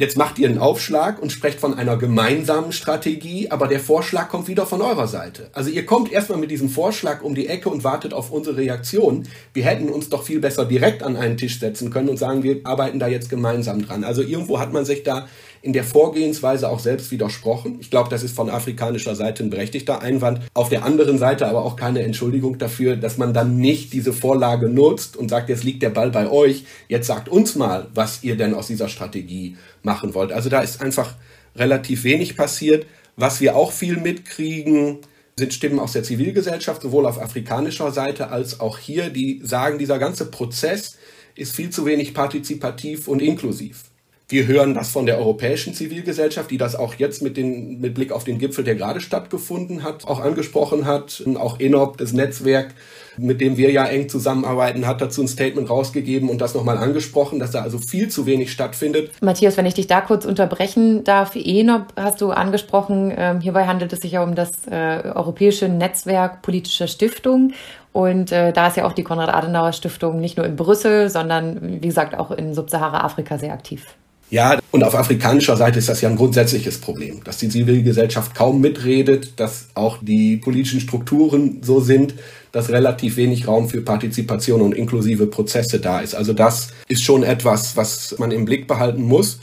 Jetzt 0.00 0.16
macht 0.16 0.38
ihr 0.38 0.48
einen 0.48 0.56
Aufschlag 0.56 1.20
und 1.20 1.30
sprecht 1.30 1.60
von 1.60 1.74
einer 1.74 1.98
gemeinsamen 1.98 2.72
Strategie, 2.72 3.50
aber 3.50 3.68
der 3.68 3.80
Vorschlag 3.80 4.30
kommt 4.30 4.48
wieder 4.48 4.64
von 4.64 4.80
eurer 4.80 5.06
Seite. 5.06 5.50
Also 5.52 5.68
ihr 5.68 5.84
kommt 5.84 6.10
erstmal 6.10 6.38
mit 6.38 6.50
diesem 6.50 6.70
Vorschlag 6.70 7.20
um 7.20 7.34
die 7.34 7.48
Ecke 7.48 7.68
und 7.68 7.84
wartet 7.84 8.14
auf 8.14 8.30
unsere 8.30 8.56
Reaktion. 8.56 9.28
Wir 9.52 9.64
hätten 9.64 9.90
uns 9.90 10.08
doch 10.08 10.22
viel 10.22 10.40
besser 10.40 10.64
direkt 10.64 11.02
an 11.02 11.18
einen 11.18 11.36
Tisch 11.36 11.60
setzen 11.60 11.90
können 11.90 12.08
und 12.08 12.16
sagen, 12.16 12.42
wir 12.42 12.62
arbeiten 12.64 12.98
da 12.98 13.08
jetzt 13.08 13.28
gemeinsam 13.28 13.84
dran. 13.84 14.02
Also 14.02 14.22
irgendwo 14.22 14.58
hat 14.58 14.72
man 14.72 14.86
sich 14.86 15.02
da 15.02 15.28
in 15.62 15.72
der 15.72 15.84
Vorgehensweise 15.84 16.68
auch 16.68 16.78
selbst 16.78 17.10
widersprochen. 17.10 17.78
Ich 17.80 17.90
glaube, 17.90 18.08
das 18.08 18.22
ist 18.22 18.34
von 18.34 18.48
afrikanischer 18.48 19.14
Seite 19.14 19.42
ein 19.42 19.50
berechtigter 19.50 20.00
Einwand. 20.00 20.40
Auf 20.54 20.70
der 20.70 20.84
anderen 20.84 21.18
Seite 21.18 21.46
aber 21.46 21.64
auch 21.64 21.76
keine 21.76 22.02
Entschuldigung 22.02 22.58
dafür, 22.58 22.96
dass 22.96 23.18
man 23.18 23.34
dann 23.34 23.58
nicht 23.58 23.92
diese 23.92 24.12
Vorlage 24.12 24.68
nutzt 24.68 25.16
und 25.16 25.28
sagt, 25.28 25.48
jetzt 25.48 25.64
liegt 25.64 25.82
der 25.82 25.90
Ball 25.90 26.10
bei 26.10 26.30
euch. 26.30 26.64
Jetzt 26.88 27.06
sagt 27.06 27.28
uns 27.28 27.56
mal, 27.56 27.88
was 27.94 28.24
ihr 28.24 28.36
denn 28.36 28.54
aus 28.54 28.68
dieser 28.68 28.88
Strategie 28.88 29.56
machen 29.82 30.14
wollt. 30.14 30.32
Also 30.32 30.48
da 30.48 30.60
ist 30.60 30.80
einfach 30.80 31.14
relativ 31.54 32.04
wenig 32.04 32.36
passiert. 32.36 32.86
Was 33.16 33.40
wir 33.40 33.54
auch 33.54 33.72
viel 33.72 33.98
mitkriegen, 33.98 34.98
sind 35.36 35.52
Stimmen 35.52 35.78
aus 35.78 35.92
der 35.92 36.02
Zivilgesellschaft, 36.02 36.82
sowohl 36.82 37.06
auf 37.06 37.20
afrikanischer 37.20 37.92
Seite 37.92 38.30
als 38.30 38.60
auch 38.60 38.78
hier, 38.78 39.10
die 39.10 39.40
sagen, 39.42 39.78
dieser 39.78 39.98
ganze 39.98 40.26
Prozess 40.26 40.96
ist 41.34 41.54
viel 41.54 41.70
zu 41.70 41.84
wenig 41.86 42.14
partizipativ 42.14 43.08
und 43.08 43.20
inklusiv. 43.20 43.89
Wir 44.30 44.46
hören 44.46 44.74
das 44.74 44.92
von 44.92 45.06
der 45.06 45.18
europäischen 45.18 45.74
Zivilgesellschaft, 45.74 46.52
die 46.52 46.56
das 46.56 46.76
auch 46.76 46.94
jetzt 46.94 47.20
mit, 47.20 47.36
den, 47.36 47.80
mit 47.80 47.94
Blick 47.94 48.12
auf 48.12 48.22
den 48.22 48.38
Gipfel, 48.38 48.62
der 48.62 48.76
gerade 48.76 49.00
stattgefunden 49.00 49.82
hat, 49.82 50.06
auch 50.06 50.20
angesprochen 50.20 50.86
hat. 50.86 51.20
Auch 51.34 51.58
ENOP, 51.58 51.98
das 51.98 52.12
Netzwerk, 52.12 52.72
mit 53.18 53.40
dem 53.40 53.56
wir 53.56 53.72
ja 53.72 53.84
eng 53.86 54.08
zusammenarbeiten, 54.08 54.86
hat 54.86 55.00
dazu 55.00 55.22
ein 55.22 55.26
Statement 55.26 55.68
rausgegeben 55.68 56.28
und 56.28 56.40
das 56.40 56.54
nochmal 56.54 56.78
angesprochen, 56.78 57.40
dass 57.40 57.50
da 57.50 57.62
also 57.62 57.78
viel 57.78 58.08
zu 58.08 58.24
wenig 58.24 58.52
stattfindet. 58.52 59.10
Matthias, 59.20 59.56
wenn 59.56 59.66
ich 59.66 59.74
dich 59.74 59.88
da 59.88 60.00
kurz 60.00 60.24
unterbrechen 60.24 61.02
darf, 61.02 61.34
ENOP 61.34 61.86
hast 61.96 62.20
du 62.20 62.30
angesprochen. 62.30 63.12
Ähm, 63.16 63.40
hierbei 63.40 63.66
handelt 63.66 63.92
es 63.92 63.98
sich 63.98 64.12
ja 64.12 64.22
um 64.22 64.36
das 64.36 64.52
äh, 64.70 65.10
Europäische 65.12 65.68
Netzwerk 65.68 66.42
politischer 66.42 66.86
Stiftungen. 66.86 67.54
Und 67.92 68.30
äh, 68.30 68.52
da 68.52 68.68
ist 68.68 68.76
ja 68.76 68.86
auch 68.86 68.92
die 68.92 69.02
Konrad-Adenauer-Stiftung 69.02 70.20
nicht 70.20 70.36
nur 70.36 70.46
in 70.46 70.54
Brüssel, 70.54 71.10
sondern 71.10 71.82
wie 71.82 71.88
gesagt 71.88 72.16
auch 72.16 72.30
in 72.30 72.54
Subsahara-Afrika 72.54 73.36
sehr 73.36 73.52
aktiv. 73.52 73.96
Ja, 74.30 74.60
und 74.70 74.84
auf 74.84 74.94
afrikanischer 74.94 75.56
Seite 75.56 75.80
ist 75.80 75.88
das 75.88 76.00
ja 76.00 76.08
ein 76.08 76.14
grundsätzliches 76.14 76.78
Problem, 76.78 77.22
dass 77.24 77.38
die 77.38 77.48
Zivilgesellschaft 77.48 78.32
kaum 78.34 78.60
mitredet, 78.60 79.32
dass 79.40 79.66
auch 79.74 79.98
die 80.00 80.36
politischen 80.36 80.78
Strukturen 80.80 81.62
so 81.62 81.80
sind, 81.80 82.14
dass 82.52 82.70
relativ 82.70 83.16
wenig 83.16 83.48
Raum 83.48 83.68
für 83.68 83.80
Partizipation 83.80 84.62
und 84.62 84.72
inklusive 84.72 85.26
Prozesse 85.26 85.80
da 85.80 86.00
ist. 86.00 86.14
Also 86.14 86.32
das 86.32 86.68
ist 86.86 87.02
schon 87.02 87.24
etwas, 87.24 87.76
was 87.76 88.16
man 88.18 88.30
im 88.30 88.44
Blick 88.44 88.68
behalten 88.68 89.02
muss. 89.02 89.40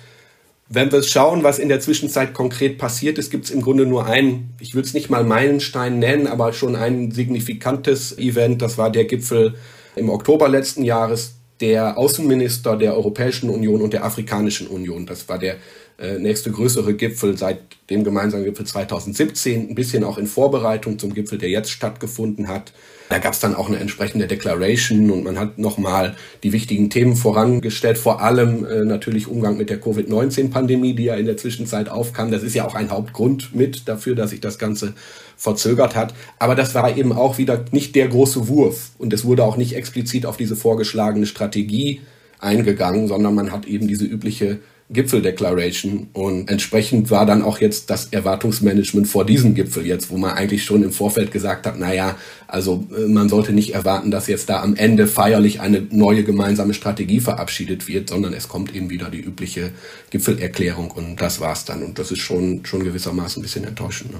Wenn 0.69 0.91
wir 0.91 1.03
schauen, 1.03 1.43
was 1.43 1.59
in 1.59 1.69
der 1.69 1.81
Zwischenzeit 1.81 2.33
konkret 2.33 2.77
passiert 2.77 3.17
ist, 3.17 3.29
gibt 3.29 3.45
es 3.45 3.51
im 3.51 3.61
Grunde 3.61 3.85
nur 3.85 4.05
ein, 4.05 4.51
ich 4.59 4.73
will 4.73 4.83
es 4.83 4.93
nicht 4.93 5.09
mal 5.09 5.23
Meilenstein 5.25 5.99
nennen, 5.99 6.27
aber 6.27 6.53
schon 6.53 6.77
ein 6.77 7.11
signifikantes 7.11 8.17
Event. 8.17 8.61
Das 8.61 8.77
war 8.77 8.89
der 8.89 9.05
Gipfel 9.05 9.55
im 9.95 10.09
Oktober 10.09 10.47
letzten 10.47 10.83
Jahres 10.83 11.36
der 11.61 11.97
Außenminister 11.97 12.77
der 12.77 12.95
Europäischen 12.95 13.49
Union 13.49 13.81
und 13.81 13.93
der 13.93 14.03
Afrikanischen 14.03 14.67
Union. 14.67 15.05
Das 15.05 15.27
war 15.27 15.39
der 15.39 15.55
äh, 15.99 16.19
nächste 16.19 16.51
größere 16.51 16.93
Gipfel 16.93 17.37
seit 17.37 17.59
dem 17.89 18.03
gemeinsamen 18.03 18.43
Gipfel 18.43 18.65
2017, 18.65 19.69
ein 19.69 19.75
bisschen 19.75 20.03
auch 20.03 20.17
in 20.17 20.27
Vorbereitung 20.27 20.99
zum 20.99 21.13
Gipfel, 21.13 21.37
der 21.37 21.49
jetzt 21.49 21.71
stattgefunden 21.71 22.47
hat. 22.47 22.73
Da 23.09 23.19
gab 23.19 23.33
es 23.33 23.39
dann 23.39 23.55
auch 23.55 23.67
eine 23.67 23.79
entsprechende 23.79 24.27
Declaration 24.27 25.11
und 25.11 25.23
man 25.23 25.39
hat 25.39 25.57
nochmal 25.57 26.15
die 26.43 26.51
wichtigen 26.51 26.89
Themen 26.89 27.15
vorangestellt, 27.15 27.97
vor 27.97 28.21
allem 28.21 28.65
äh, 28.65 28.83
natürlich 28.83 29.27
Umgang 29.27 29.57
mit 29.57 29.69
der 29.69 29.79
Covid-19-Pandemie, 29.79 30.93
die 30.93 31.05
ja 31.05 31.15
in 31.15 31.25
der 31.25 31.37
Zwischenzeit 31.37 31.87
aufkam. 31.87 32.31
Das 32.31 32.43
ist 32.43 32.53
ja 32.53 32.65
auch 32.65 32.75
ein 32.75 32.89
Hauptgrund 32.89 33.55
mit 33.55 33.87
dafür, 33.87 34.15
dass 34.15 34.31
sich 34.31 34.41
das 34.41 34.59
Ganze 34.59 34.93
verzögert 35.37 35.95
hat. 35.95 36.13
Aber 36.37 36.55
das 36.55 36.75
war 36.75 36.97
eben 36.97 37.13
auch 37.13 37.37
wieder 37.37 37.63
nicht 37.71 37.95
der 37.95 38.09
große 38.09 38.49
Wurf 38.49 38.91
und 38.97 39.13
es 39.13 39.23
wurde 39.23 39.43
auch 39.43 39.55
nicht 39.55 39.75
explizit 39.75 40.25
auf 40.25 40.35
diese 40.35 40.55
vorgeschlagene 40.55 41.27
Strategie 41.27 42.01
eingegangen, 42.39 43.07
sondern 43.07 43.35
man 43.35 43.51
hat 43.51 43.65
eben 43.65 43.87
diese 43.87 44.05
übliche 44.05 44.59
Gipfeldeclaration 44.89 46.07
und 46.13 46.49
entsprechend 46.49 47.11
war 47.11 47.25
dann 47.25 47.41
auch 47.41 47.59
jetzt 47.59 47.89
das 47.89 48.05
Erwartungsmanagement 48.05 49.07
vor 49.07 49.25
diesem 49.25 49.53
Gipfel 49.53 49.85
jetzt, 49.85 50.09
wo 50.09 50.17
man 50.17 50.31
eigentlich 50.31 50.63
schon 50.63 50.81
im 50.81 50.91
Vorfeld 50.91 51.31
gesagt 51.31 51.67
hat, 51.67 51.75
na 51.77 51.93
ja, 51.93 52.15
also 52.47 52.87
äh, 52.95 53.01
man 53.07 53.27
sollte 53.27 53.51
nicht 53.51 53.73
erwarten, 53.73 54.11
dass 54.11 54.27
jetzt 54.27 54.49
da 54.49 54.61
am 54.61 54.75
Ende 54.75 55.07
feierlich 55.07 55.59
eine 55.59 55.81
neue 55.91 56.23
gemeinsame 56.23 56.73
Strategie 56.73 57.19
verabschiedet 57.19 57.89
wird, 57.89 58.09
sondern 58.09 58.31
es 58.33 58.47
kommt 58.47 58.73
eben 58.73 58.89
wieder 58.89 59.09
die 59.09 59.19
übliche 59.19 59.71
Gipfelerklärung 60.09 60.91
und 60.91 61.19
das 61.19 61.41
war's 61.41 61.65
dann 61.65 61.83
und 61.83 61.99
das 61.99 62.11
ist 62.11 62.19
schon 62.19 62.65
schon 62.65 62.83
gewissermaßen 62.83 63.41
ein 63.41 63.43
bisschen 63.43 63.65
enttäuschend. 63.65 64.13
Ne? 64.13 64.19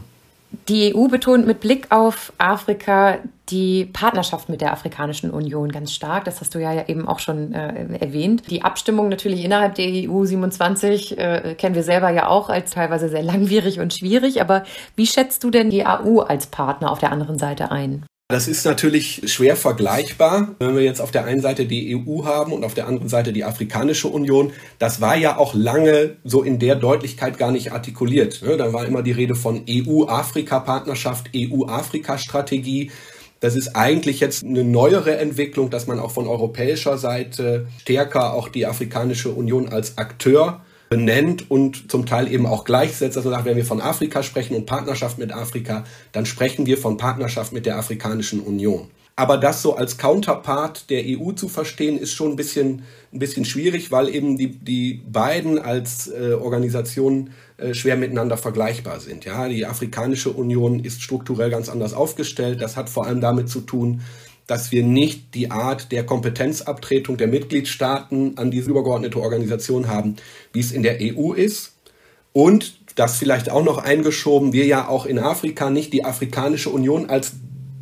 Die 0.70 0.96
EU 0.96 1.08
betont 1.08 1.46
mit 1.46 1.60
Blick 1.60 1.88
auf 1.92 2.34
Afrika 2.38 3.20
die 3.50 3.86
Partnerschaft 3.86 4.50
mit 4.50 4.62
der 4.62 4.74
Afrikanischen 4.74 5.32
Union 5.32 5.72
ganz 5.72 5.94
stark. 5.94 6.26
Das 6.26 6.42
hast 6.42 6.54
du 6.56 6.60
ja 6.60 6.88
eben 6.88 7.08
auch 7.08 7.20
schon 7.20 7.54
äh, 7.54 7.98
erwähnt. 8.00 8.44
Die 8.50 8.64
Abstimmung 8.64 9.08
natürlich 9.10 9.44
innerhalb 9.44 9.76
der 9.76 9.88
EU 10.10 10.26
27 10.26 11.18
äh, 11.18 11.56
kennen 11.58 11.76
wir 11.76 11.84
selber 11.84 12.10
ja 12.10 12.28
auch 12.28 12.50
als 12.50 12.72
teilweise 12.72 13.08
sehr 13.10 13.24
langwierig 13.24 13.80
und 13.80 13.94
schwierig. 13.94 14.42
Aber 14.42 14.64
wie 14.96 15.08
schätzt 15.08 15.44
du 15.44 15.50
denn 15.50 15.70
die 15.70 15.86
AU 15.86 16.20
als 16.20 16.48
Partner 16.48 16.92
auf 16.92 17.00
der 17.00 17.12
anderen 17.12 17.38
Seite 17.38 17.72
ein? 17.72 18.06
Das 18.30 18.50
ist 18.50 18.66
natürlich 18.66 19.22
schwer 19.32 19.56
vergleichbar, 19.56 20.50
wenn 20.60 20.76
wir 20.76 20.84
jetzt 20.84 21.00
auf 21.00 21.12
der 21.12 21.24
einen 21.24 21.40
Seite 21.40 21.66
die 21.66 21.96
EU 21.96 22.26
haben 22.26 22.52
und 22.52 22.66
auf 22.66 22.74
der 22.74 22.86
anderen 22.86 23.08
Seite 23.08 23.32
die 23.32 23.46
Afrikanische 23.46 24.10
Union. 24.10 24.52
Das 24.80 25.00
war 25.00 25.16
ja 25.16 25.38
auch 25.38 25.54
lange 25.54 26.18
so 26.26 26.44
in 26.44 26.60
der 26.60 26.76
Deutlichkeit 26.76 27.38
gar 27.38 27.54
nicht 27.54 27.72
artikuliert. 27.72 28.42
Ne? 28.42 28.58
Da 28.58 28.74
war 28.74 28.86
immer 28.86 29.02
die 29.02 29.14
Rede 29.14 29.34
von 29.34 29.64
EU-Afrika-Partnerschaft, 29.70 31.30
EU-Afrika-Strategie. 31.34 32.92
Das 33.40 33.56
ist 33.56 33.78
eigentlich 33.78 34.20
jetzt 34.20 34.44
eine 34.44 34.66
neuere 34.66 35.16
Entwicklung, 35.16 35.70
dass 35.70 35.88
man 35.88 35.98
auch 35.98 36.12
von 36.12 36.28
europäischer 36.28 36.98
Seite 36.98 37.68
stärker 37.80 38.34
auch 38.34 38.50
die 38.50 38.66
Afrikanische 38.66 39.30
Union 39.30 39.70
als 39.70 39.98
Akteur 39.98 40.66
benennt 40.90 41.50
und 41.52 41.92
zum 41.92 42.06
Teil 42.06 42.32
eben 42.32 42.46
auch 42.46 42.64
gleichsetzt. 42.64 43.18
Also 43.18 43.32
wenn 43.32 43.58
wir 43.58 43.66
von 43.66 43.82
Afrika 43.82 44.24
sprechen 44.24 44.56
und 44.56 44.66
Partnerschaft 44.66 45.18
mit 45.18 45.34
Afrika, 45.34 45.84
dann 46.12 46.26
sprechen 46.26 46.66
wir 46.66 46.78
von 46.78 46.98
Partnerschaft 46.98 47.52
mit 47.52 47.66
der 47.66 47.78
Afrikanischen 47.78 48.40
Union. 48.40 48.88
Aber 49.20 49.38
das 49.38 49.64
so 49.64 49.76
als 49.76 49.98
Counterpart 49.98 50.92
der 50.92 51.04
EU 51.04 51.32
zu 51.32 51.50
verstehen, 51.50 51.98
ist 51.98 52.14
schon 52.14 52.34
ein 52.34 52.36
bisschen, 52.36 52.84
ein 53.12 53.18
bisschen 53.18 53.46
schwierig, 53.46 53.92
weil 53.92 54.14
eben 54.14 54.38
die, 54.38 54.60
die 54.60 55.02
beiden 55.12 55.58
als 55.58 56.08
äh, 56.08 56.34
Organisationen 56.34 57.32
äh, 57.58 57.74
schwer 57.74 57.98
miteinander 57.98 58.38
vergleichbar 58.38 59.00
sind. 59.00 59.26
Ja, 59.26 59.50
die 59.50 59.66
Afrikanische 59.66 60.30
Union 60.30 60.80
ist 60.84 61.02
strukturell 61.02 61.50
ganz 61.50 61.68
anders 61.68 61.96
aufgestellt. 61.96 62.62
Das 62.62 62.78
hat 62.78 62.92
vor 62.92 63.08
allem 63.08 63.20
damit 63.20 63.50
zu 63.50 63.62
tun, 63.62 64.02
dass 64.48 64.72
wir 64.72 64.84
nicht 64.84 65.36
die 65.36 65.52
Art 65.52 65.92
der 65.92 66.06
Kompetenzabtretung 66.06 67.18
der 67.18 67.28
Mitgliedstaaten 67.28 68.38
an 68.38 68.50
diese 68.50 68.70
übergeordnete 68.70 69.20
Organisation 69.20 69.88
haben, 69.88 70.16
wie 70.54 70.62
es 70.62 70.72
in 70.72 70.84
der 70.84 70.98
EU 71.02 71.34
ist. 71.34 71.76
Und 72.32 72.80
das 72.96 73.18
vielleicht 73.18 73.52
auch 73.52 73.64
noch 73.64 73.78
eingeschoben, 73.78 74.54
wir 74.54 74.66
ja 74.66 74.88
auch 74.88 75.06
in 75.06 75.20
Afrika 75.20 75.70
nicht 75.70 75.94
die 75.94 76.06
Afrikanische 76.06 76.70
Union 76.70 77.10
als 77.10 77.34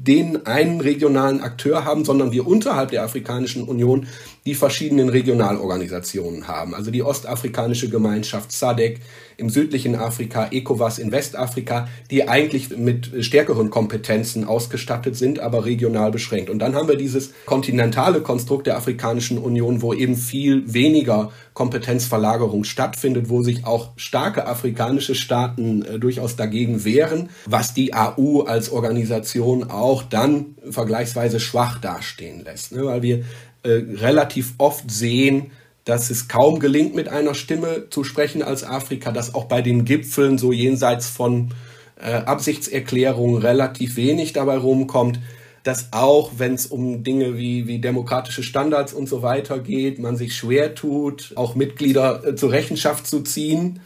den 0.06 0.46
einen 0.46 0.82
regionalen 0.82 1.42
Akteur 1.42 1.86
haben, 1.86 2.06
sondern 2.06 2.32
wir 2.32 2.46
unterhalb 2.46 2.92
der 2.92 3.04
Afrikanischen 3.04 3.64
Union 3.64 4.08
die 4.46 4.56
verschiedenen 4.56 5.10
Regionalorganisationen 5.10 6.48
haben. 6.48 6.76
Also 6.76 6.92
die 6.92 7.02
Ostafrikanische 7.02 7.90
Gemeinschaft 7.90 8.52
SADC 8.52 9.00
im 9.38 9.50
südlichen 9.50 9.96
Afrika, 9.96 10.48
ECOWAS 10.52 11.00
in 11.00 11.12
Westafrika, 11.12 11.88
die 12.12 12.28
eigentlich 12.28 12.76
mit 12.78 13.12
stärkeren 13.26 13.70
Kompetenzen 13.70 14.46
ausgestattet 14.46 15.16
sind, 15.16 15.40
aber 15.40 15.66
regional 15.66 16.12
beschränkt. 16.12 16.50
Und 16.50 16.60
dann 16.60 16.76
haben 16.76 16.88
wir 16.88 16.96
dieses 16.96 17.34
kontinentale 17.46 18.22
Konstrukt 18.22 18.68
der 18.68 18.78
Afrikanischen 18.78 19.38
Union, 19.38 19.82
wo 19.82 19.94
eben 19.94 20.16
viel 20.16 20.74
weniger 20.74 21.32
Kompetenzverlagerung 21.54 22.66
stattfindet, 22.66 23.30
wo 23.30 23.42
sich 23.42 23.66
auch 23.66 23.94
starke 23.96 24.46
afrikanische 24.46 25.16
Staaten 25.16 25.84
äh, 25.84 26.00
durchaus 26.00 26.36
dagegen 26.36 26.84
wehren, 26.84 27.30
was 27.46 27.74
die 27.74 27.94
AU 27.94 28.42
als 28.42 28.70
Organisation 28.70 29.64
auch 29.64 30.04
dann 30.04 30.56
vergleichsweise 30.70 31.40
schwach 31.40 31.80
dastehen 31.80 32.44
lässt, 32.44 32.74
ne? 32.74 32.86
weil 32.86 33.02
wir 33.02 33.24
äh, 33.66 33.84
relativ 33.98 34.54
oft 34.58 34.90
sehen, 34.90 35.52
dass 35.84 36.10
es 36.10 36.28
kaum 36.28 36.60
gelingt, 36.60 36.96
mit 36.96 37.10
einer 37.10 37.36
Stimme 37.36 37.90
zu 37.90 38.04
sprechen 38.04 38.42
als 38.42 38.64
Afrika, 38.64 39.12
dass 39.12 39.36
auch 39.36 39.46
bei 39.46 39.62
den 39.62 39.86
Gipfeln 39.86 40.38
so 40.38 40.52
jenseits 40.52 41.08
von 41.08 41.52
äh, 42.00 42.12
Absichtserklärungen 42.12 43.42
relativ 43.42 43.96
wenig 43.96 44.34
dabei 44.34 44.58
rumkommt, 44.58 45.20
dass 45.64 45.94
auch 45.94 46.34
wenn 46.38 46.54
es 46.54 46.68
um 46.68 47.04
Dinge 47.04 47.38
wie, 47.38 47.68
wie 47.68 47.80
demokratische 47.80 48.44
Standards 48.44 48.94
und 48.94 49.10
so 49.10 49.22
weiter 49.22 49.60
geht, 49.60 50.00
man 50.00 50.16
sich 50.16 50.36
schwer 50.36 50.76
tut, 50.76 51.34
auch 51.36 51.56
Mitglieder 51.56 52.26
äh, 52.26 52.36
zur 52.36 52.52
Rechenschaft 52.52 53.08
zu 53.08 53.22
ziehen 53.22 53.80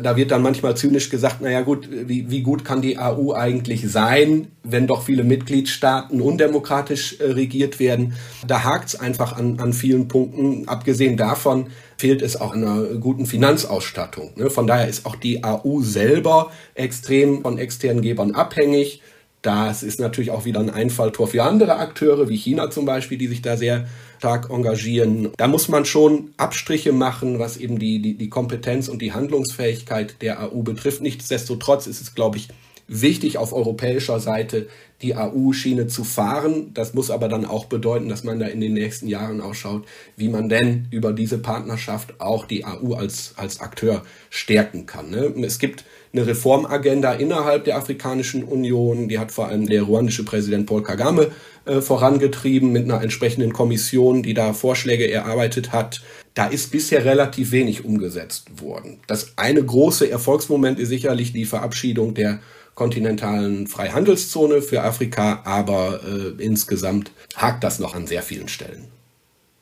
da 0.00 0.16
wird 0.16 0.30
dann 0.30 0.42
manchmal 0.42 0.76
zynisch 0.76 1.10
gesagt, 1.10 1.40
naja 1.40 1.60
gut, 1.62 1.88
wie, 1.90 2.30
wie 2.30 2.42
gut 2.42 2.64
kann 2.64 2.82
die 2.82 2.98
AU 2.98 3.34
eigentlich 3.34 3.90
sein, 3.90 4.48
wenn 4.62 4.86
doch 4.86 5.02
viele 5.02 5.24
Mitgliedstaaten 5.24 6.20
undemokratisch 6.20 7.20
äh, 7.20 7.32
regiert 7.32 7.80
werden. 7.80 8.14
Da 8.46 8.62
hakt 8.62 8.90
es 8.90 9.00
einfach 9.00 9.36
an, 9.36 9.58
an 9.58 9.72
vielen 9.72 10.08
Punkten. 10.08 10.68
Abgesehen 10.68 11.16
davon 11.16 11.66
fehlt 11.98 12.22
es 12.22 12.40
auch 12.40 12.52
an 12.52 12.64
einer 12.64 12.82
guten 13.00 13.26
Finanzausstattung. 13.26 14.30
Ne? 14.36 14.50
Von 14.50 14.66
daher 14.66 14.88
ist 14.88 15.04
auch 15.04 15.16
die 15.16 15.42
AU 15.42 15.82
selber 15.82 16.52
extrem 16.74 17.42
von 17.42 17.58
externen 17.58 18.02
Gebern 18.02 18.32
abhängig. 18.32 19.02
Das 19.42 19.82
ist 19.82 19.98
natürlich 19.98 20.30
auch 20.30 20.44
wieder 20.44 20.60
ein 20.60 20.70
Einfalltor 20.70 21.26
für 21.26 21.42
andere 21.42 21.76
Akteure, 21.76 22.28
wie 22.28 22.36
China 22.36 22.70
zum 22.70 22.84
Beispiel, 22.84 23.18
die 23.18 23.26
sich 23.26 23.42
da 23.42 23.56
sehr 23.56 23.88
stark 24.22 24.50
engagieren. 24.50 25.32
Da 25.36 25.48
muss 25.48 25.66
man 25.66 25.84
schon 25.84 26.32
Abstriche 26.36 26.92
machen, 26.92 27.40
was 27.40 27.56
eben 27.56 27.80
die, 27.80 28.00
die, 28.00 28.14
die 28.14 28.28
Kompetenz 28.28 28.86
und 28.86 29.02
die 29.02 29.12
Handlungsfähigkeit 29.12 30.22
der 30.22 30.40
AU 30.40 30.62
betrifft. 30.62 31.00
Nichtsdestotrotz 31.00 31.88
ist 31.88 32.00
es, 32.00 32.14
glaube 32.14 32.36
ich, 32.36 32.46
wichtig 32.88 33.38
auf 33.38 33.52
europäischer 33.52 34.20
Seite 34.20 34.68
die 35.02 35.16
AU-Schiene 35.16 35.88
zu 35.88 36.04
fahren. 36.04 36.70
Das 36.74 36.94
muss 36.94 37.10
aber 37.10 37.28
dann 37.28 37.44
auch 37.44 37.64
bedeuten, 37.64 38.08
dass 38.08 38.24
man 38.24 38.38
da 38.38 38.46
in 38.46 38.60
den 38.60 38.74
nächsten 38.74 39.08
Jahren 39.08 39.40
auch 39.40 39.54
schaut, 39.54 39.84
wie 40.16 40.28
man 40.28 40.48
denn 40.48 40.86
über 40.90 41.12
diese 41.12 41.38
Partnerschaft 41.38 42.20
auch 42.20 42.46
die 42.46 42.64
AU 42.64 42.94
als, 42.94 43.34
als 43.36 43.60
Akteur 43.60 44.02
stärken 44.30 44.86
kann. 44.86 45.10
Ne? 45.10 45.34
Es 45.44 45.58
gibt 45.58 45.84
eine 46.12 46.26
Reformagenda 46.26 47.12
innerhalb 47.12 47.64
der 47.64 47.76
Afrikanischen 47.76 48.44
Union, 48.44 49.08
die 49.08 49.18
hat 49.18 49.32
vor 49.32 49.48
allem 49.48 49.66
der 49.66 49.82
ruandische 49.82 50.24
Präsident 50.24 50.66
Paul 50.66 50.82
Kagame 50.82 51.30
äh, 51.64 51.80
vorangetrieben 51.80 52.70
mit 52.70 52.84
einer 52.84 53.02
entsprechenden 53.02 53.52
Kommission, 53.52 54.22
die 54.22 54.34
da 54.34 54.52
Vorschläge 54.52 55.10
erarbeitet 55.10 55.72
hat. 55.72 56.02
Da 56.34 56.46
ist 56.46 56.70
bisher 56.70 57.04
relativ 57.04 57.50
wenig 57.50 57.84
umgesetzt 57.84 58.62
worden. 58.62 59.00
Das 59.06 59.34
eine 59.36 59.62
große 59.62 60.10
Erfolgsmoment 60.10 60.78
ist 60.78 60.88
sicherlich 60.88 61.32
die 61.32 61.44
Verabschiedung 61.44 62.14
der 62.14 62.40
kontinentalen 62.74 63.66
Freihandelszone 63.66 64.62
für 64.62 64.82
Afrika, 64.82 65.42
aber 65.44 66.00
äh, 66.04 66.42
insgesamt 66.42 67.10
hakt 67.36 67.64
das 67.64 67.78
noch 67.78 67.94
an 67.94 68.06
sehr 68.06 68.22
vielen 68.22 68.48
Stellen. 68.48 68.88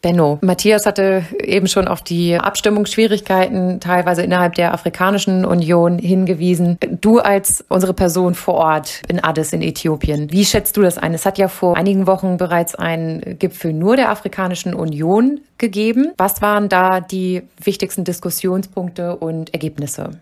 Benno, 0.02 0.38
Matthias 0.40 0.86
hatte 0.86 1.24
eben 1.42 1.66
schon 1.66 1.86
auf 1.86 2.00
die 2.00 2.34
Abstimmungsschwierigkeiten 2.34 3.80
teilweise 3.80 4.22
innerhalb 4.22 4.54
der 4.54 4.72
Afrikanischen 4.72 5.44
Union 5.44 5.98
hingewiesen. 5.98 6.78
Du 7.02 7.18
als 7.18 7.62
unsere 7.68 7.92
Person 7.92 8.34
vor 8.34 8.54
Ort 8.54 9.02
in 9.08 9.22
Addis 9.22 9.52
in 9.52 9.60
Äthiopien, 9.60 10.32
wie 10.32 10.46
schätzt 10.46 10.78
du 10.78 10.82
das 10.82 10.96
ein? 10.96 11.12
Es 11.12 11.26
hat 11.26 11.36
ja 11.36 11.48
vor 11.48 11.76
einigen 11.76 12.06
Wochen 12.06 12.38
bereits 12.38 12.74
einen 12.74 13.38
Gipfel 13.38 13.74
nur 13.74 13.96
der 13.96 14.08
Afrikanischen 14.08 14.72
Union 14.72 15.40
gegeben. 15.58 16.12
Was 16.16 16.40
waren 16.40 16.70
da 16.70 17.00
die 17.00 17.42
wichtigsten 17.62 18.04
Diskussionspunkte 18.04 19.16
und 19.16 19.52
Ergebnisse? 19.52 20.12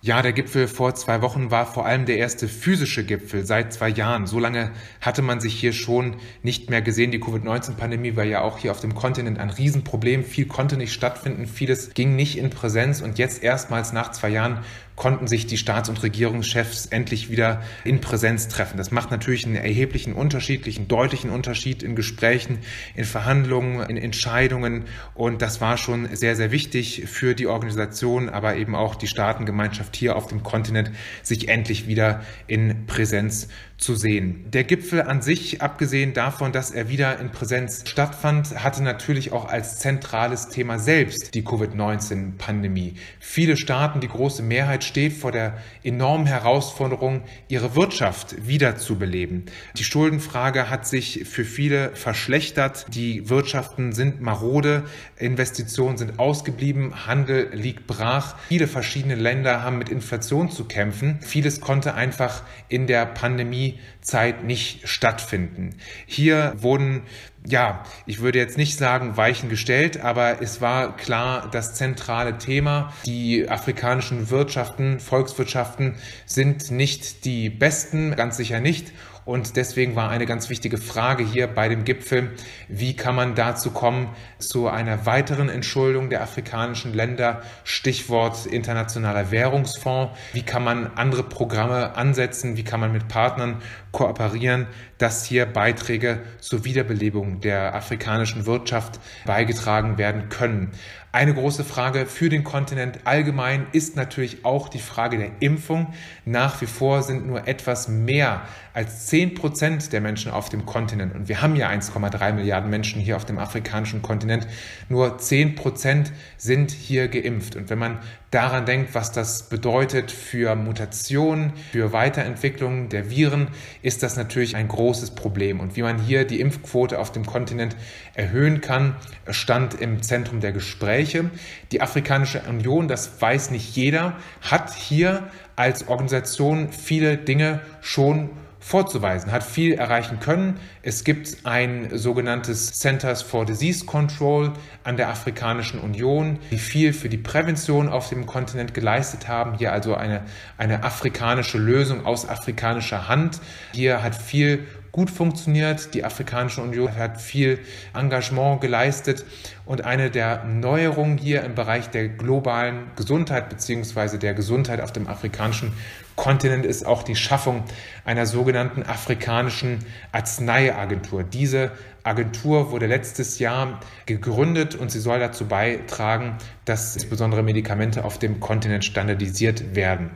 Ja, 0.00 0.22
der 0.22 0.32
Gipfel 0.32 0.68
vor 0.68 0.94
zwei 0.94 1.22
Wochen 1.22 1.50
war 1.50 1.66
vor 1.66 1.84
allem 1.84 2.06
der 2.06 2.18
erste 2.18 2.46
physische 2.46 3.04
Gipfel 3.04 3.44
seit 3.44 3.72
zwei 3.72 3.88
Jahren. 3.88 4.28
So 4.28 4.38
lange 4.38 4.70
hatte 5.00 5.22
man 5.22 5.40
sich 5.40 5.54
hier 5.54 5.72
schon 5.72 6.14
nicht 6.44 6.70
mehr 6.70 6.82
gesehen. 6.82 7.10
Die 7.10 7.18
Covid-19-Pandemie 7.18 8.14
war 8.14 8.22
ja 8.22 8.42
auch 8.42 8.58
hier 8.58 8.70
auf 8.70 8.78
dem 8.78 8.94
Kontinent 8.94 9.40
ein 9.40 9.50
Riesenproblem. 9.50 10.22
Viel 10.22 10.46
konnte 10.46 10.76
nicht 10.76 10.92
stattfinden, 10.92 11.46
vieles 11.46 11.94
ging 11.94 12.14
nicht 12.14 12.38
in 12.38 12.48
Präsenz 12.48 13.00
und 13.00 13.18
jetzt 13.18 13.42
erstmals 13.42 13.92
nach 13.92 14.12
zwei 14.12 14.28
Jahren 14.28 14.60
konnten 14.98 15.28
sich 15.28 15.46
die 15.46 15.56
Staats- 15.56 15.88
und 15.88 16.02
Regierungschefs 16.02 16.86
endlich 16.86 17.30
wieder 17.30 17.62
in 17.84 18.00
Präsenz 18.00 18.48
treffen. 18.48 18.76
Das 18.76 18.90
macht 18.90 19.10
natürlich 19.10 19.46
einen 19.46 19.54
erheblichen 19.54 20.12
unterschiedlichen, 20.12 20.88
deutlichen 20.88 21.30
Unterschied 21.30 21.82
in 21.82 21.94
Gesprächen, 21.94 22.58
in 22.96 23.04
Verhandlungen, 23.04 23.88
in 23.88 23.96
Entscheidungen. 23.96 24.84
Und 25.14 25.40
das 25.40 25.60
war 25.60 25.78
schon 25.78 26.14
sehr, 26.14 26.36
sehr 26.36 26.50
wichtig 26.50 27.04
für 27.06 27.34
die 27.34 27.46
Organisation, 27.46 28.28
aber 28.28 28.56
eben 28.56 28.74
auch 28.74 28.96
die 28.96 29.06
Staatengemeinschaft 29.06 29.96
hier 29.96 30.16
auf 30.16 30.26
dem 30.26 30.42
Kontinent, 30.42 30.90
sich 31.22 31.48
endlich 31.48 31.86
wieder 31.86 32.24
in 32.48 32.86
Präsenz 32.86 33.48
zu 33.78 33.94
sehen. 33.94 34.44
Der 34.50 34.64
Gipfel 34.64 35.02
an 35.02 35.22
sich, 35.22 35.62
abgesehen 35.62 36.12
davon, 36.12 36.50
dass 36.50 36.72
er 36.72 36.88
wieder 36.88 37.20
in 37.20 37.30
Präsenz 37.30 37.88
stattfand, 37.88 38.64
hatte 38.64 38.82
natürlich 38.82 39.30
auch 39.30 39.44
als 39.44 39.78
zentrales 39.78 40.48
Thema 40.48 40.80
selbst 40.80 41.34
die 41.34 41.44
Covid-19-Pandemie. 41.44 42.94
Viele 43.20 43.56
Staaten, 43.56 44.00
die 44.00 44.08
große 44.08 44.42
Mehrheit 44.42 44.82
steht 44.88 45.12
vor 45.12 45.30
der 45.30 45.58
enormen 45.84 46.26
Herausforderung, 46.26 47.22
ihre 47.48 47.76
Wirtschaft 47.76 48.48
wiederzubeleben. 48.48 49.44
Die 49.76 49.84
Schuldenfrage 49.84 50.70
hat 50.70 50.86
sich 50.86 51.26
für 51.28 51.44
viele 51.44 51.94
verschlechtert. 51.94 52.86
Die 52.92 53.28
Wirtschaften 53.28 53.92
sind 53.92 54.20
marode, 54.20 54.84
Investitionen 55.16 55.96
sind 55.96 56.18
ausgeblieben, 56.18 57.06
Handel 57.06 57.50
liegt 57.52 57.86
brach. 57.86 58.36
Viele 58.48 58.66
verschiedene 58.66 59.14
Länder 59.14 59.62
haben 59.62 59.78
mit 59.78 59.90
Inflation 59.90 60.50
zu 60.50 60.64
kämpfen. 60.64 61.20
Vieles 61.20 61.60
konnte 61.60 61.94
einfach 61.94 62.42
in 62.68 62.86
der 62.86 63.06
Pandemie 63.06 63.78
Zeit 64.00 64.42
nicht 64.42 64.88
stattfinden. 64.88 65.76
Hier 66.06 66.54
wurden 66.58 67.02
ja, 67.50 67.82
ich 68.06 68.20
würde 68.20 68.38
jetzt 68.38 68.58
nicht 68.58 68.76
sagen 68.76 69.16
Weichen 69.16 69.48
gestellt, 69.48 70.00
aber 70.00 70.42
es 70.42 70.60
war 70.60 70.96
klar 70.96 71.48
das 71.50 71.74
zentrale 71.74 72.38
Thema. 72.38 72.92
Die 73.06 73.48
afrikanischen 73.48 74.30
Wirtschaften, 74.30 75.00
Volkswirtschaften 75.00 75.94
sind 76.26 76.70
nicht 76.70 77.24
die 77.24 77.48
besten, 77.48 78.14
ganz 78.16 78.36
sicher 78.36 78.60
nicht. 78.60 78.92
Und 79.28 79.56
deswegen 79.56 79.94
war 79.94 80.08
eine 80.08 80.24
ganz 80.24 80.48
wichtige 80.48 80.78
Frage 80.78 81.22
hier 81.22 81.48
bei 81.48 81.68
dem 81.68 81.84
Gipfel, 81.84 82.30
wie 82.66 82.96
kann 82.96 83.14
man 83.14 83.34
dazu 83.34 83.72
kommen, 83.72 84.08
zu 84.38 84.68
einer 84.68 85.04
weiteren 85.04 85.50
Entschuldung 85.50 86.08
der 86.08 86.22
afrikanischen 86.22 86.94
Länder, 86.94 87.42
Stichwort 87.62 88.46
internationaler 88.46 89.30
Währungsfonds, 89.30 90.18
wie 90.32 90.40
kann 90.40 90.64
man 90.64 90.86
andere 90.94 91.24
Programme 91.24 91.94
ansetzen, 91.94 92.56
wie 92.56 92.64
kann 92.64 92.80
man 92.80 92.90
mit 92.90 93.08
Partnern 93.08 93.60
kooperieren, 93.92 94.66
dass 94.96 95.26
hier 95.26 95.44
Beiträge 95.44 96.20
zur 96.40 96.64
Wiederbelebung 96.64 97.40
der 97.40 97.74
afrikanischen 97.74 98.46
Wirtschaft 98.46 98.98
beigetragen 99.26 99.98
werden 99.98 100.30
können. 100.30 100.72
Eine 101.10 101.32
große 101.32 101.64
Frage 101.64 102.04
für 102.04 102.28
den 102.28 102.44
Kontinent 102.44 103.00
allgemein 103.04 103.66
ist 103.72 103.96
natürlich 103.96 104.44
auch 104.44 104.68
die 104.68 104.78
Frage 104.78 105.16
der 105.16 105.30
Impfung. 105.40 105.94
Nach 106.26 106.60
wie 106.60 106.66
vor 106.66 107.02
sind 107.02 107.26
nur 107.26 107.48
etwas 107.48 107.88
mehr 107.88 108.42
als 108.74 109.06
10 109.06 109.34
Prozent 109.34 109.92
der 109.94 110.02
Menschen 110.02 110.30
auf 110.30 110.50
dem 110.50 110.66
Kontinent, 110.66 111.14
und 111.14 111.28
wir 111.28 111.40
haben 111.40 111.56
ja 111.56 111.70
1,3 111.70 112.32
Milliarden 112.34 112.70
Menschen 112.70 113.00
hier 113.00 113.16
auf 113.16 113.24
dem 113.24 113.38
afrikanischen 113.38 114.02
Kontinent, 114.02 114.46
nur 114.88 115.18
10 115.18 115.54
Prozent 115.54 116.12
sind 116.36 116.70
hier 116.70 117.08
geimpft. 117.08 117.56
Und 117.56 117.70
wenn 117.70 117.78
man 117.78 117.98
daran 118.30 118.66
denkt, 118.66 118.94
was 118.94 119.10
das 119.10 119.48
bedeutet 119.48 120.12
für 120.12 120.54
Mutationen, 120.54 121.54
für 121.72 121.92
Weiterentwicklung 121.92 122.88
der 122.88 123.10
Viren, 123.10 123.48
ist 123.82 124.02
das 124.02 124.16
natürlich 124.16 124.54
ein 124.54 124.68
großes 124.68 125.12
Problem. 125.12 125.58
Und 125.58 125.74
wie 125.74 125.82
man 125.82 125.98
hier 125.98 126.24
die 126.24 126.40
Impfquote 126.40 126.98
auf 126.98 127.10
dem 127.10 127.24
Kontinent 127.24 127.74
erhöhen 128.18 128.60
kann, 128.60 128.96
stand 129.30 129.80
im 129.80 130.02
Zentrum 130.02 130.40
der 130.40 130.52
Gespräche. 130.52 131.30
Die 131.72 131.80
Afrikanische 131.80 132.42
Union, 132.48 132.88
das 132.88 133.20
weiß 133.20 133.50
nicht 133.50 133.76
jeder, 133.76 134.16
hat 134.42 134.74
hier 134.74 135.28
als 135.56 135.88
Organisation 135.88 136.72
viele 136.72 137.16
Dinge 137.16 137.60
schon 137.80 138.30
vorzuweisen, 138.60 139.32
hat 139.32 139.44
viel 139.44 139.74
erreichen 139.74 140.20
können. 140.20 140.58
Es 140.82 141.04
gibt 141.04 141.38
ein 141.44 141.88
sogenanntes 141.96 142.72
Centers 142.72 143.22
for 143.22 143.46
Disease 143.46 143.86
Control 143.86 144.52
an 144.84 144.96
der 144.96 145.08
Afrikanischen 145.08 145.80
Union, 145.80 146.38
die 146.50 146.58
viel 146.58 146.92
für 146.92 147.08
die 147.08 147.16
Prävention 147.18 147.88
auf 147.88 148.08
dem 148.08 148.26
Kontinent 148.26 148.74
geleistet 148.74 149.28
haben. 149.28 149.56
Hier 149.56 149.72
also 149.72 149.94
eine, 149.94 150.22
eine 150.58 150.82
afrikanische 150.82 151.58
Lösung 151.58 152.04
aus 152.04 152.28
afrikanischer 152.28 153.08
Hand. 153.08 153.40
Hier 153.72 154.02
hat 154.02 154.14
viel 154.14 154.66
gut 154.98 155.10
funktioniert. 155.12 155.94
Die 155.94 156.04
Afrikanische 156.04 156.60
Union 156.60 156.96
hat 156.96 157.20
viel 157.20 157.60
Engagement 157.94 158.60
geleistet 158.60 159.24
und 159.64 159.84
eine 159.84 160.10
der 160.10 160.42
Neuerungen 160.42 161.18
hier 161.18 161.44
im 161.44 161.54
Bereich 161.54 161.88
der 161.88 162.08
globalen 162.08 162.90
Gesundheit 162.96 163.48
beziehungsweise 163.48 164.18
der 164.18 164.34
Gesundheit 164.34 164.80
auf 164.80 164.92
dem 164.92 165.06
afrikanischen 165.06 165.72
Kontinent 166.16 166.66
ist 166.66 166.84
auch 166.84 167.04
die 167.04 167.14
Schaffung 167.14 167.62
einer 168.04 168.26
sogenannten 168.26 168.82
afrikanischen 168.82 169.78
Arzneiagentur. 170.10 171.22
Diese 171.22 171.70
Agentur 172.02 172.72
wurde 172.72 172.86
letztes 172.86 173.38
Jahr 173.38 173.78
gegründet 174.06 174.74
und 174.74 174.90
sie 174.90 174.98
soll 174.98 175.20
dazu 175.20 175.46
beitragen, 175.46 176.38
dass 176.64 176.96
insbesondere 176.96 177.44
Medikamente 177.44 178.04
auf 178.04 178.18
dem 178.18 178.40
Kontinent 178.40 178.84
standardisiert 178.84 179.76
werden. 179.76 180.10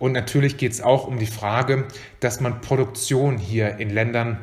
Und 0.00 0.12
natürlich 0.12 0.56
geht 0.56 0.72
es 0.72 0.80
auch 0.80 1.06
um 1.06 1.18
die 1.18 1.26
Frage, 1.26 1.86
dass 2.18 2.40
man 2.40 2.60
Produktion 2.62 3.36
hier 3.38 3.76
in 3.78 3.90
Ländern 3.90 4.38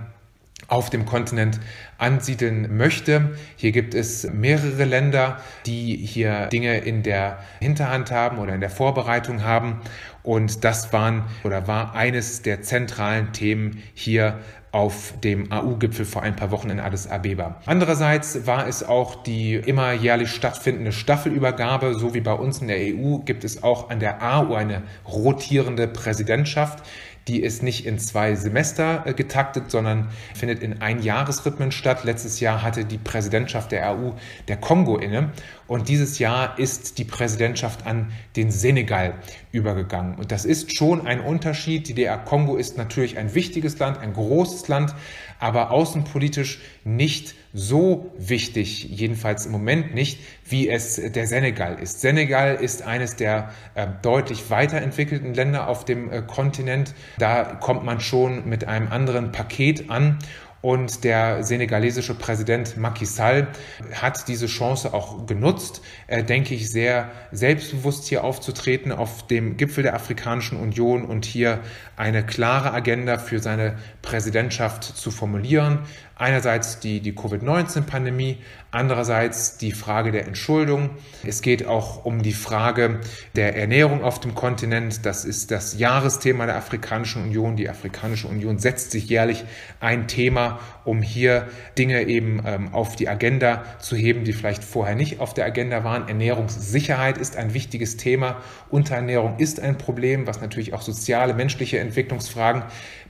auf 0.68 0.90
dem 0.90 1.06
Kontinent 1.06 1.60
ansiedeln 1.98 2.78
möchte. 2.78 3.38
Hier 3.56 3.72
gibt 3.72 3.96
es 3.96 4.30
mehrere 4.32 4.84
Länder, 4.84 5.42
die 5.66 5.96
hier 5.96 6.48
Dinge 6.48 6.78
in 6.78 7.04
der 7.04 7.40
Hinterhand 7.60 8.12
haben 8.12 8.38
oder 8.38 8.54
in 8.54 8.62
der 8.62 8.70
Vorbereitung 8.70 9.44
haben. 9.44 9.82
Und 10.28 10.66
das 10.66 10.92
waren 10.92 11.24
oder 11.46 11.70
war 11.70 11.96
eines 11.96 12.42
der 12.42 12.62
zentralen 12.62 13.32
Themen 13.32 13.82
hier 13.94 14.40
auf 14.74 15.14
dem 15.24 15.54
AU-Gipfel 15.54 16.04
vor 16.04 16.22
ein 16.22 16.36
paar 16.36 16.52
Wochen 16.52 16.70
in 16.70 16.82
Addis 16.82 17.08
Abeba. 17.08 17.62
Andererseits 17.66 18.46
war 18.46 18.68
es 18.68 18.84
auch 18.84 19.24
die 19.24 19.56
immer 19.56 19.94
jährlich 19.94 20.30
stattfindende 20.32 20.92
Staffelübergabe. 20.92 21.94
So 21.94 22.14
wie 22.14 22.20
bei 22.20 22.34
uns 22.34 22.60
in 22.60 22.68
der 22.68 22.78
EU 22.78 23.20
gibt 23.20 23.46
es 23.46 23.64
auch 23.64 23.90
an 23.90 24.02
der 24.02 24.22
AU 24.22 24.54
eine 24.54 24.84
rotierende 25.08 25.88
Präsidentschaft. 25.88 26.84
Die 27.28 27.42
ist 27.42 27.62
nicht 27.62 27.86
in 27.86 28.00
zwei 28.00 28.36
Semester 28.36 29.04
äh, 29.06 29.14
getaktet, 29.14 29.70
sondern 29.70 30.10
findet 30.34 30.62
in 30.62 30.82
Einjahresrhythmen 30.82 31.72
statt. 31.72 32.04
Letztes 32.04 32.40
Jahr 32.40 32.64
hatte 32.64 32.86
die 32.86 32.98
Präsidentschaft 32.98 33.72
der 33.72 33.90
AU 33.90 34.14
der 34.48 34.58
Kongo 34.58 34.98
inne 34.98 35.32
und 35.68 35.90
dieses 35.90 36.20
Jahr 36.20 36.58
ist 36.58 36.98
die 36.98 37.04
Präsidentschaft 37.04 37.86
an 37.86 38.12
den 38.36 38.52
Senegal 38.52 39.16
übergegangen. 39.52 40.16
Und 40.16 40.32
das 40.32 40.46
ist 40.46 40.76
schon 40.76 41.06
ein 41.06 41.20
Unterschied. 41.20 41.90
Die 41.90 41.94
DR 41.94 42.18
Kongo 42.18 42.56
ist 42.56 42.78
natürlich 42.78 43.18
ein 43.18 43.36
wichtiges 43.36 43.78
Land, 43.80 43.98
ein 43.98 44.14
großes 44.14 44.68
Land, 44.70 44.96
aber 45.40 45.72
außenpolitisch 45.72 46.62
nicht 46.86 47.36
so 47.58 48.12
wichtig, 48.18 48.84
jedenfalls 48.84 49.48
im 49.48 49.52
Moment 49.52 49.96
nicht, 49.96 50.20
wie 50.46 50.70
es 50.70 50.96
der 50.96 51.26
Senegal 51.26 51.80
ist. 51.80 52.02
Senegal 52.02 52.56
ist 52.56 52.84
eines 52.84 53.16
der 53.16 53.50
äh, 53.74 53.88
deutlich 54.04 54.52
weiterentwickelten 54.52 55.34
Länder 55.34 55.68
auf 55.68 55.84
dem 55.84 56.12
äh, 56.12 56.22
Kontinent. 56.22 56.94
Da 57.18 57.44
kommt 57.44 57.84
man 57.84 58.00
schon 58.00 58.48
mit 58.48 58.68
einem 58.68 58.92
anderen 58.92 59.32
Paket 59.32 59.90
an 59.90 60.20
und 60.62 61.04
der 61.04 61.44
senegalesische 61.44 62.16
Präsident 62.16 62.78
Macky 62.78 63.06
Sall 63.06 63.48
hat 63.94 64.28
diese 64.28 64.48
Chance 64.48 64.94
auch 64.94 65.26
genutzt, 65.28 65.82
äh, 66.08 66.24
denke 66.24 66.56
ich, 66.56 66.70
sehr 66.72 67.12
selbstbewusst 67.32 68.08
hier 68.08 68.24
aufzutreten 68.24 68.92
auf 68.92 69.28
dem 69.28 69.58
Gipfel 69.58 69.84
der 69.84 69.94
Afrikanischen 69.94 70.60
Union 70.60 71.06
und 71.06 71.26
hier 71.26 71.62
eine 71.96 72.26
klare 72.26 72.74
Agenda 72.74 73.18
für 73.18 73.40
seine 73.40 73.78
Präsidentschaft 74.02 74.84
zu 74.84 75.12
formulieren. 75.12 75.80
Einerseits 76.20 76.80
die, 76.80 77.00
die 77.00 77.14
Covid-19-Pandemie, 77.14 78.38
andererseits 78.72 79.58
die 79.58 79.72
Frage 79.72 80.12
der 80.12 80.26
Entschuldung. 80.26 80.90
Es 81.24 81.44
geht 81.44 81.68
auch 81.68 82.06
um 82.06 82.24
die 82.24 82.34
Frage 82.34 83.02
der 83.36 83.56
Ernährung 83.56 84.04
auf 84.04 84.20
dem 84.20 84.34
Kontinent. 84.34 85.06
Das 85.06 85.26
ist 85.26 85.52
das 85.52 85.78
Jahresthema 85.78 86.48
der 86.48 86.56
Afrikanischen 86.56 87.22
Union. 87.22 87.56
Die 87.56 87.70
Afrikanische 87.70 88.28
Union 88.28 88.58
setzt 88.58 88.92
sich 88.92 89.08
jährlich 89.08 89.46
ein 89.80 90.08
Thema, 90.08 90.60
um 90.86 91.04
hier 91.04 91.50
Dinge 91.78 92.04
eben 92.04 92.42
ähm, 92.46 92.74
auf 92.74 92.96
die 92.96 93.08
Agenda 93.08 93.64
zu 93.80 93.96
heben, 93.96 94.24
die 94.24 94.34
vielleicht 94.34 94.64
vorher 94.64 94.96
nicht 94.96 95.20
auf 95.20 95.36
der 95.36 95.46
Agenda 95.46 95.84
waren. 95.84 96.08
Ernährungssicherheit 96.08 97.20
ist 97.20 97.36
ein 97.36 97.54
wichtiges 97.54 97.96
Thema. 97.96 98.42
Unterernährung 98.72 99.38
ist 99.38 99.60
ein 99.60 99.78
Problem, 99.78 100.26
was 100.26 100.42
natürlich 100.42 100.74
auch 100.74 100.82
soziale, 100.82 101.36
menschliche 101.36 101.78
Entwicklungsfragen 101.78 102.64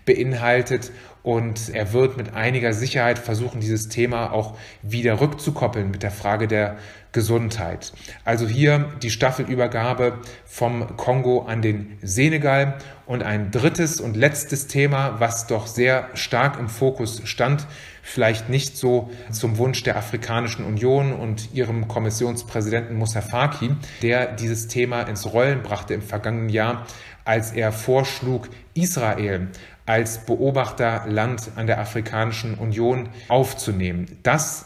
beinhaltet 0.07 0.91
und 1.21 1.69
er 1.69 1.91
wird 1.91 2.15
mit 2.15 2.33
einiger 2.33 2.71
Sicherheit 2.71 3.19
versuchen, 3.19 3.59
dieses 3.59 3.89
Thema 3.89 4.31
auch 4.31 4.57
wieder 4.81 5.19
rückzukoppeln 5.19 5.91
mit 5.91 6.01
der 6.01 6.09
Frage 6.09 6.47
der 6.47 6.77
Gesundheit. 7.11 7.91
Also 8.23 8.47
hier 8.47 8.93
die 9.01 9.09
Staffelübergabe 9.09 10.19
vom 10.45 10.95
Kongo 10.95 11.41
an 11.41 11.61
den 11.61 11.97
Senegal 12.01 12.77
und 13.05 13.23
ein 13.23 13.51
drittes 13.51 13.99
und 13.99 14.15
letztes 14.15 14.67
Thema, 14.67 15.19
was 15.19 15.47
doch 15.47 15.67
sehr 15.67 16.07
stark 16.13 16.57
im 16.59 16.69
Fokus 16.69 17.21
stand, 17.25 17.67
vielleicht 18.03 18.47
nicht 18.47 18.77
so 18.77 19.09
zum 19.29 19.57
Wunsch 19.57 19.83
der 19.83 19.97
Afrikanischen 19.97 20.63
Union 20.63 21.11
und 21.11 21.53
ihrem 21.53 21.89
Kommissionspräsidenten 21.89 22.95
Moussa 22.95 23.19
Faki, 23.19 23.71
der 24.01 24.27
dieses 24.27 24.67
Thema 24.67 25.01
ins 25.01 25.33
Rollen 25.33 25.61
brachte 25.61 25.93
im 25.93 26.01
vergangenen 26.01 26.47
Jahr, 26.47 26.85
als 27.25 27.51
er 27.51 27.73
vorschlug, 27.73 28.47
Israel 28.73 29.49
als 29.87 30.19
Beobachterland 30.25 31.49
an 31.55 31.65
der 31.65 31.79
Afrikanischen 31.79 32.53
Union 32.55 33.09
aufzunehmen. 33.29 34.05
Das 34.21 34.65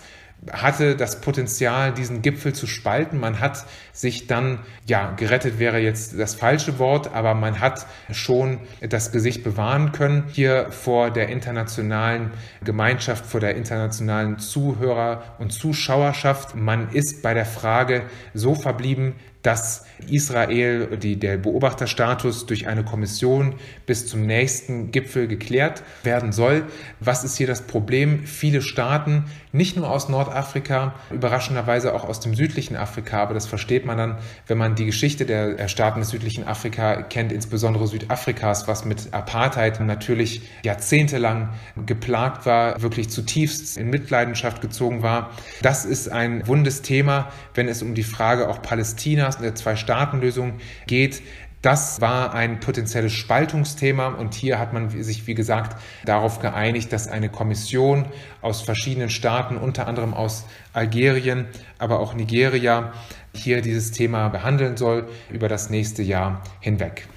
hatte 0.52 0.96
das 0.96 1.22
Potenzial, 1.22 1.94
diesen 1.94 2.24
Gipfel 2.24 2.54
zu 2.54 2.66
spalten. 2.66 3.20
Man 3.20 3.40
hat 3.40 3.66
sich 3.94 4.26
dann, 4.26 4.60
ja, 4.88 5.12
gerettet 5.12 5.60
wäre 5.60 5.78
jetzt 5.78 6.20
das 6.20 6.34
falsche 6.34 6.80
Wort, 6.80 7.14
aber 7.14 7.36
man 7.36 7.60
hat 7.60 7.86
schon 8.12 8.58
das 8.82 9.12
Gesicht 9.12 9.44
bewahren 9.44 9.92
können 9.92 10.24
hier 10.32 10.72
vor 10.72 11.12
der 11.12 11.30
internationalen 11.30 12.32
Gemeinschaft, 12.64 13.26
vor 13.26 13.40
der 13.40 13.56
internationalen 13.56 14.40
Zuhörer- 14.40 15.22
und 15.38 15.54
Zuschauerschaft. 15.54 16.56
Man 16.56 16.90
ist 16.90 17.22
bei 17.22 17.36
der 17.36 17.46
Frage 17.46 18.04
so 18.34 18.56
verblieben, 18.56 19.14
dass 19.44 19.86
Israel 20.10 20.98
die, 20.98 21.18
der 21.18 21.38
Beobachterstatus 21.38 22.46
durch 22.46 22.68
eine 22.68 22.84
Kommission 22.84 23.56
bis 23.86 24.08
zum 24.08 24.26
nächsten 24.26 24.92
Gipfel 24.92 25.28
geklärt 25.28 25.84
werden 26.04 26.32
soll. 26.32 26.64
Was 27.00 27.24
ist 27.24 27.38
hier 27.38 27.48
das 27.48 27.62
Problem? 27.62 28.26
Viele 28.26 28.62
Staaten, 28.62 29.26
nicht 29.52 29.76
nur 29.76 29.90
aus 29.90 30.10
Nordafrika, 30.10 30.94
überraschenderweise 31.12 31.94
auch 31.94 32.06
aus 32.06 32.20
dem 32.20 32.36
südlichen 32.36 32.76
Afrika, 32.76 33.22
aber 33.22 33.34
das 33.34 33.46
versteht 33.46 33.86
man 33.86 33.98
dann, 33.98 34.18
wenn 34.48 34.58
man 34.58 34.76
die 34.76 34.86
Geschichte 34.86 35.26
der 35.26 35.68
Staaten 35.68 36.00
des 36.00 36.10
südlichen 36.10 36.48
Afrika 36.48 37.02
kennt, 37.04 37.32
insbesondere 37.32 37.88
Südafrikas, 37.88 38.68
was 38.68 38.86
mit 38.86 39.14
Apartheid 39.14 39.80
natürlich 39.82 40.42
jahrzehntelang 40.64 41.50
geplagt 41.86 42.46
war, 42.46 42.82
wirklich 42.82 43.10
zutiefst 43.10 43.78
in 43.78 43.90
Mitleidenschaft 43.90 44.62
gezogen 44.62 45.04
war. 45.04 45.32
Das 45.62 45.86
ist 45.86 46.10
ein 46.10 46.48
wundes 46.48 46.82
Thema, 46.82 47.32
wenn 47.54 47.68
es 47.68 47.82
um 47.82 47.94
die 47.94 48.04
Frage 48.04 48.48
auch 48.48 48.62
Palästinas 48.62 49.36
und 49.36 49.44
der 49.44 49.56
zwei 49.56 49.76
Zwei-Staaten-Lösung 49.92 50.54
geht. 50.88 51.22
Das 51.62 52.02
war 52.02 52.34
ein 52.34 52.60
potenzielles 52.60 53.14
Spaltungsthema 53.14 54.08
und 54.08 54.34
hier 54.34 54.58
hat 54.58 54.74
man 54.74 54.90
sich, 54.90 55.28
wie 55.28 55.36
gesagt, 55.36 55.80
darauf 56.06 56.40
geeinigt, 56.40 56.92
dass 56.92 57.08
eine 57.08 57.30
Kommission 57.30 58.06
aus 58.42 58.62
verschiedenen 58.62 59.12
Staaten, 59.12 59.58
unter 59.58 59.88
anderem 59.88 60.16
aus 60.16 60.46
Algerien, 60.74 61.46
aber 61.78 62.00
auch 62.00 62.16
Nigeria, 62.16 62.94
hier 63.36 63.62
dieses 63.62 63.92
Thema 63.92 64.30
behandeln 64.30 64.76
soll 64.76 65.08
über 65.30 65.48
das 65.48 65.70
nächste 65.70 66.02
Jahr 66.02 66.42
hinweg. 66.62 67.08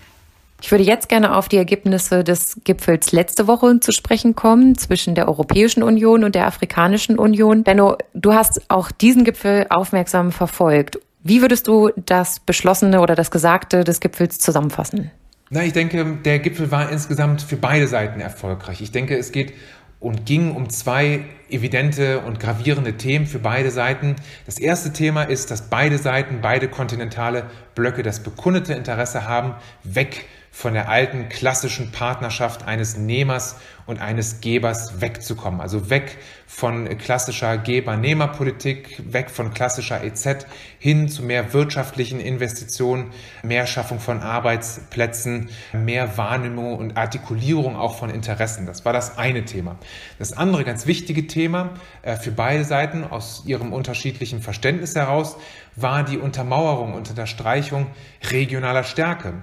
Ich 0.61 0.71
würde 0.71 0.85
jetzt 0.85 1.09
gerne 1.09 1.35
auf 1.37 1.49
die 1.49 1.57
Ergebnisse 1.57 2.23
des 2.23 2.61
Gipfels 2.65 3.13
letzte 3.13 3.47
Woche 3.47 3.81
zu 3.81 3.93
sprechen 3.93 4.35
kommen 4.35 4.77
zwischen 4.77 5.15
der 5.15 5.27
Europäischen 5.29 5.83
Union 5.83 6.23
und 6.23 6.35
der 6.35 6.47
Afrikanischen 6.47 7.19
Union. 7.19 7.65
Benno, 7.65 7.97
du 8.13 8.35
hast 8.35 8.61
auch 8.69 8.91
diesen 8.91 9.25
Gipfel 9.25 9.67
aufmerksam 9.71 10.33
verfolgt. 10.33 10.99
Wie 11.27 11.41
würdest 11.41 11.67
du 11.69 11.91
das 11.97 12.39
Beschlossene 12.39 13.01
oder 13.01 13.15
das 13.15 13.31
Gesagte 13.31 13.83
des 13.83 14.01
Gipfels 14.01 14.39
zusammenfassen? 14.39 15.11
Na, 15.49 15.65
ich 15.65 15.73
denke, 15.73 16.19
der 16.23 16.39
Gipfel 16.39 16.71
war 16.71 16.91
insgesamt 16.91 17.41
für 17.41 17.57
beide 17.57 17.89
Seiten 17.89 18.21
erfolgreich. 18.21 18.83
Ich 18.83 18.93
denke, 18.93 19.17
es 19.17 19.33
geht 19.33 19.55
und 20.01 20.27
ging 20.27 20.55
um 20.55 20.69
zwei 20.69 21.25
evidente 21.49 22.21
und 22.21 22.41
gravierende 22.41 22.99
Themen 22.99 23.25
für 23.25 23.39
beide 23.39 23.71
Seiten. 23.71 24.17
Das 24.45 24.59
erste 24.59 24.93
Thema 24.93 25.23
ist, 25.23 25.51
dass 25.51 25.71
beide 25.71 25.97
Seiten, 25.97 26.43
beide 26.43 26.69
kontinentale 26.69 27.45
Blöcke 27.75 28.03
das 28.03 28.23
bekundete 28.23 28.75
Interesse 28.75 29.27
haben, 29.27 29.55
weg 29.83 30.27
von 30.55 30.73
der 30.73 30.89
alten 30.89 31.29
klassischen 31.29 31.91
Partnerschaft 31.91 32.65
eines 32.65 32.97
Nehmers 32.97 33.57
und 33.87 34.01
eines 34.01 34.41
Gebers 34.41 35.01
wegzukommen. 35.01 35.61
Also 35.61 35.91
weg 35.91 36.17
von 36.47 36.97
klassischer 36.97 37.59
Geber-Nehmer-Politik, 37.59 39.03
weg 39.13 39.31
von 39.31 39.53
klassischer 39.53 40.05
EZ 40.05 40.47
hin 40.79 41.09
zu 41.09 41.25
mehr 41.25 41.53
wirtschaftlichen 41.53 42.21
Investitionen, 42.21 43.11
mehr 43.43 43.67
Schaffung 43.67 43.99
von 43.99 44.21
Arbeitsplätzen, 44.21 45.51
mehr 45.73 46.17
Wahrnehmung 46.17 46.79
und 46.79 46.97
Artikulierung 46.97 47.75
auch 47.75 47.99
von 47.99 48.09
Interessen. 48.09 48.65
Das 48.65 48.85
war 48.85 48.93
das 48.93 49.19
eine 49.19 49.45
Thema. 49.45 49.77
Das 50.21 50.33
andere 50.33 50.63
ganz 50.63 50.87
wichtige 50.87 51.27
Thema 51.27 51.71
äh, 52.03 52.15
für 52.15 52.31
beide 52.31 52.65
Seiten 52.65 53.03
aus 53.03 53.43
ihrem 53.45 53.73
unterschiedlichen 53.73 54.41
Verständnis 54.41 54.95
heraus 54.95 55.37
war 55.75 56.05
die 56.05 56.19
Untermauerung 56.19 56.95
und 56.95 57.11
Unterstreichung 57.11 57.89
regionaler 58.31 58.85
Stärke. 58.85 59.35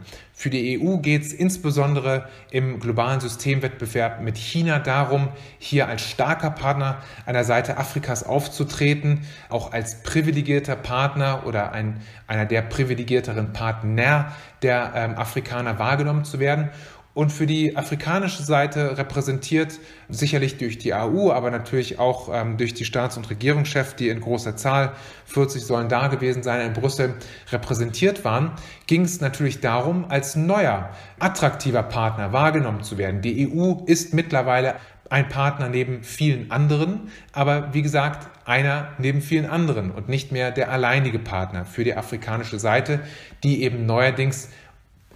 Für 0.42 0.50
die 0.50 0.82
EU 0.82 0.98
geht 0.98 1.22
es 1.22 1.34
insbesondere 1.34 2.28
im 2.50 2.80
globalen 2.80 3.20
Systemwettbewerb 3.20 4.22
mit 4.22 4.40
China 4.40 4.80
darum, 4.80 5.30
hier 5.60 5.88
als 5.88 6.02
starker 6.02 6.50
Partner 6.50 6.98
an 7.28 7.36
der 7.36 7.44
Seite 7.44 7.78
Afrikas 7.78 8.24
aufzutreten, 8.24 9.22
auch 9.50 9.72
als 9.72 10.02
privilegierter 10.02 10.76
Partner 10.76 11.46
oder 11.46 11.74
ein, 11.74 12.02
einer 12.26 12.48
der 12.48 12.64
privilegierteren 12.64 13.54
Partner 13.54 14.32
der 14.64 14.94
ähm, 14.96 15.16
Afrikaner 15.16 15.78
wahrgenommen 15.78 16.26
zu 16.26 16.40
werden 16.40 16.72
und 17.14 17.32
für 17.32 17.46
die 17.46 17.76
afrikanische 17.76 18.44
Seite 18.44 18.98
repräsentiert, 18.98 19.80
sicherlich 20.08 20.58
durch 20.58 20.78
die 20.78 20.94
AU, 20.94 21.32
aber 21.32 21.52
natürlich 21.52 22.00
auch 22.00 22.30
ähm, 22.32 22.58
durch 22.58 22.74
die 22.74 22.86
Staats- 22.86 23.18
und 23.18 23.30
Regierungschefs, 23.30 23.96
die 23.96 24.10
in 24.10 24.22
großer 24.22 24.56
Zahl, 24.56 24.94
40 25.26 25.64
sollen 25.64 25.90
da 25.90 26.08
gewesen 26.08 26.42
sein, 26.42 26.66
in 26.66 26.74
Brüssel 26.74 27.16
repräsentiert 27.52 28.24
waren, 28.24 28.54
ging 28.88 29.02
es 29.02 29.20
natürlich 29.20 29.60
darum, 29.60 30.06
als 30.10 30.36
neuer, 30.36 30.92
attraktiver 31.20 31.84
Partner 31.84 32.32
wahrgenommen 32.32 32.84
zu 32.84 32.98
werden. 32.98 33.22
Die 33.22 33.52
EU 33.52 33.84
ist 33.86 34.14
mittlerweile 34.14 34.76
ein 35.10 35.28
Partner 35.28 35.68
neben 35.68 36.04
vielen 36.04 36.50
anderen, 36.52 37.12
aber 37.34 37.74
wie 37.74 37.82
gesagt, 37.82 38.30
einer 38.46 38.88
neben 38.98 39.22
vielen 39.22 39.46
anderen 39.46 39.92
und 39.92 40.08
nicht 40.08 40.32
mehr 40.32 40.52
der 40.52 40.72
alleinige 40.72 41.20
Partner 41.20 41.66
für 41.66 41.84
die 41.84 41.96
afrikanische 41.96 42.60
Seite, 42.60 43.02
die 43.44 43.64
eben 43.64 43.86
neuerdings 43.86 44.50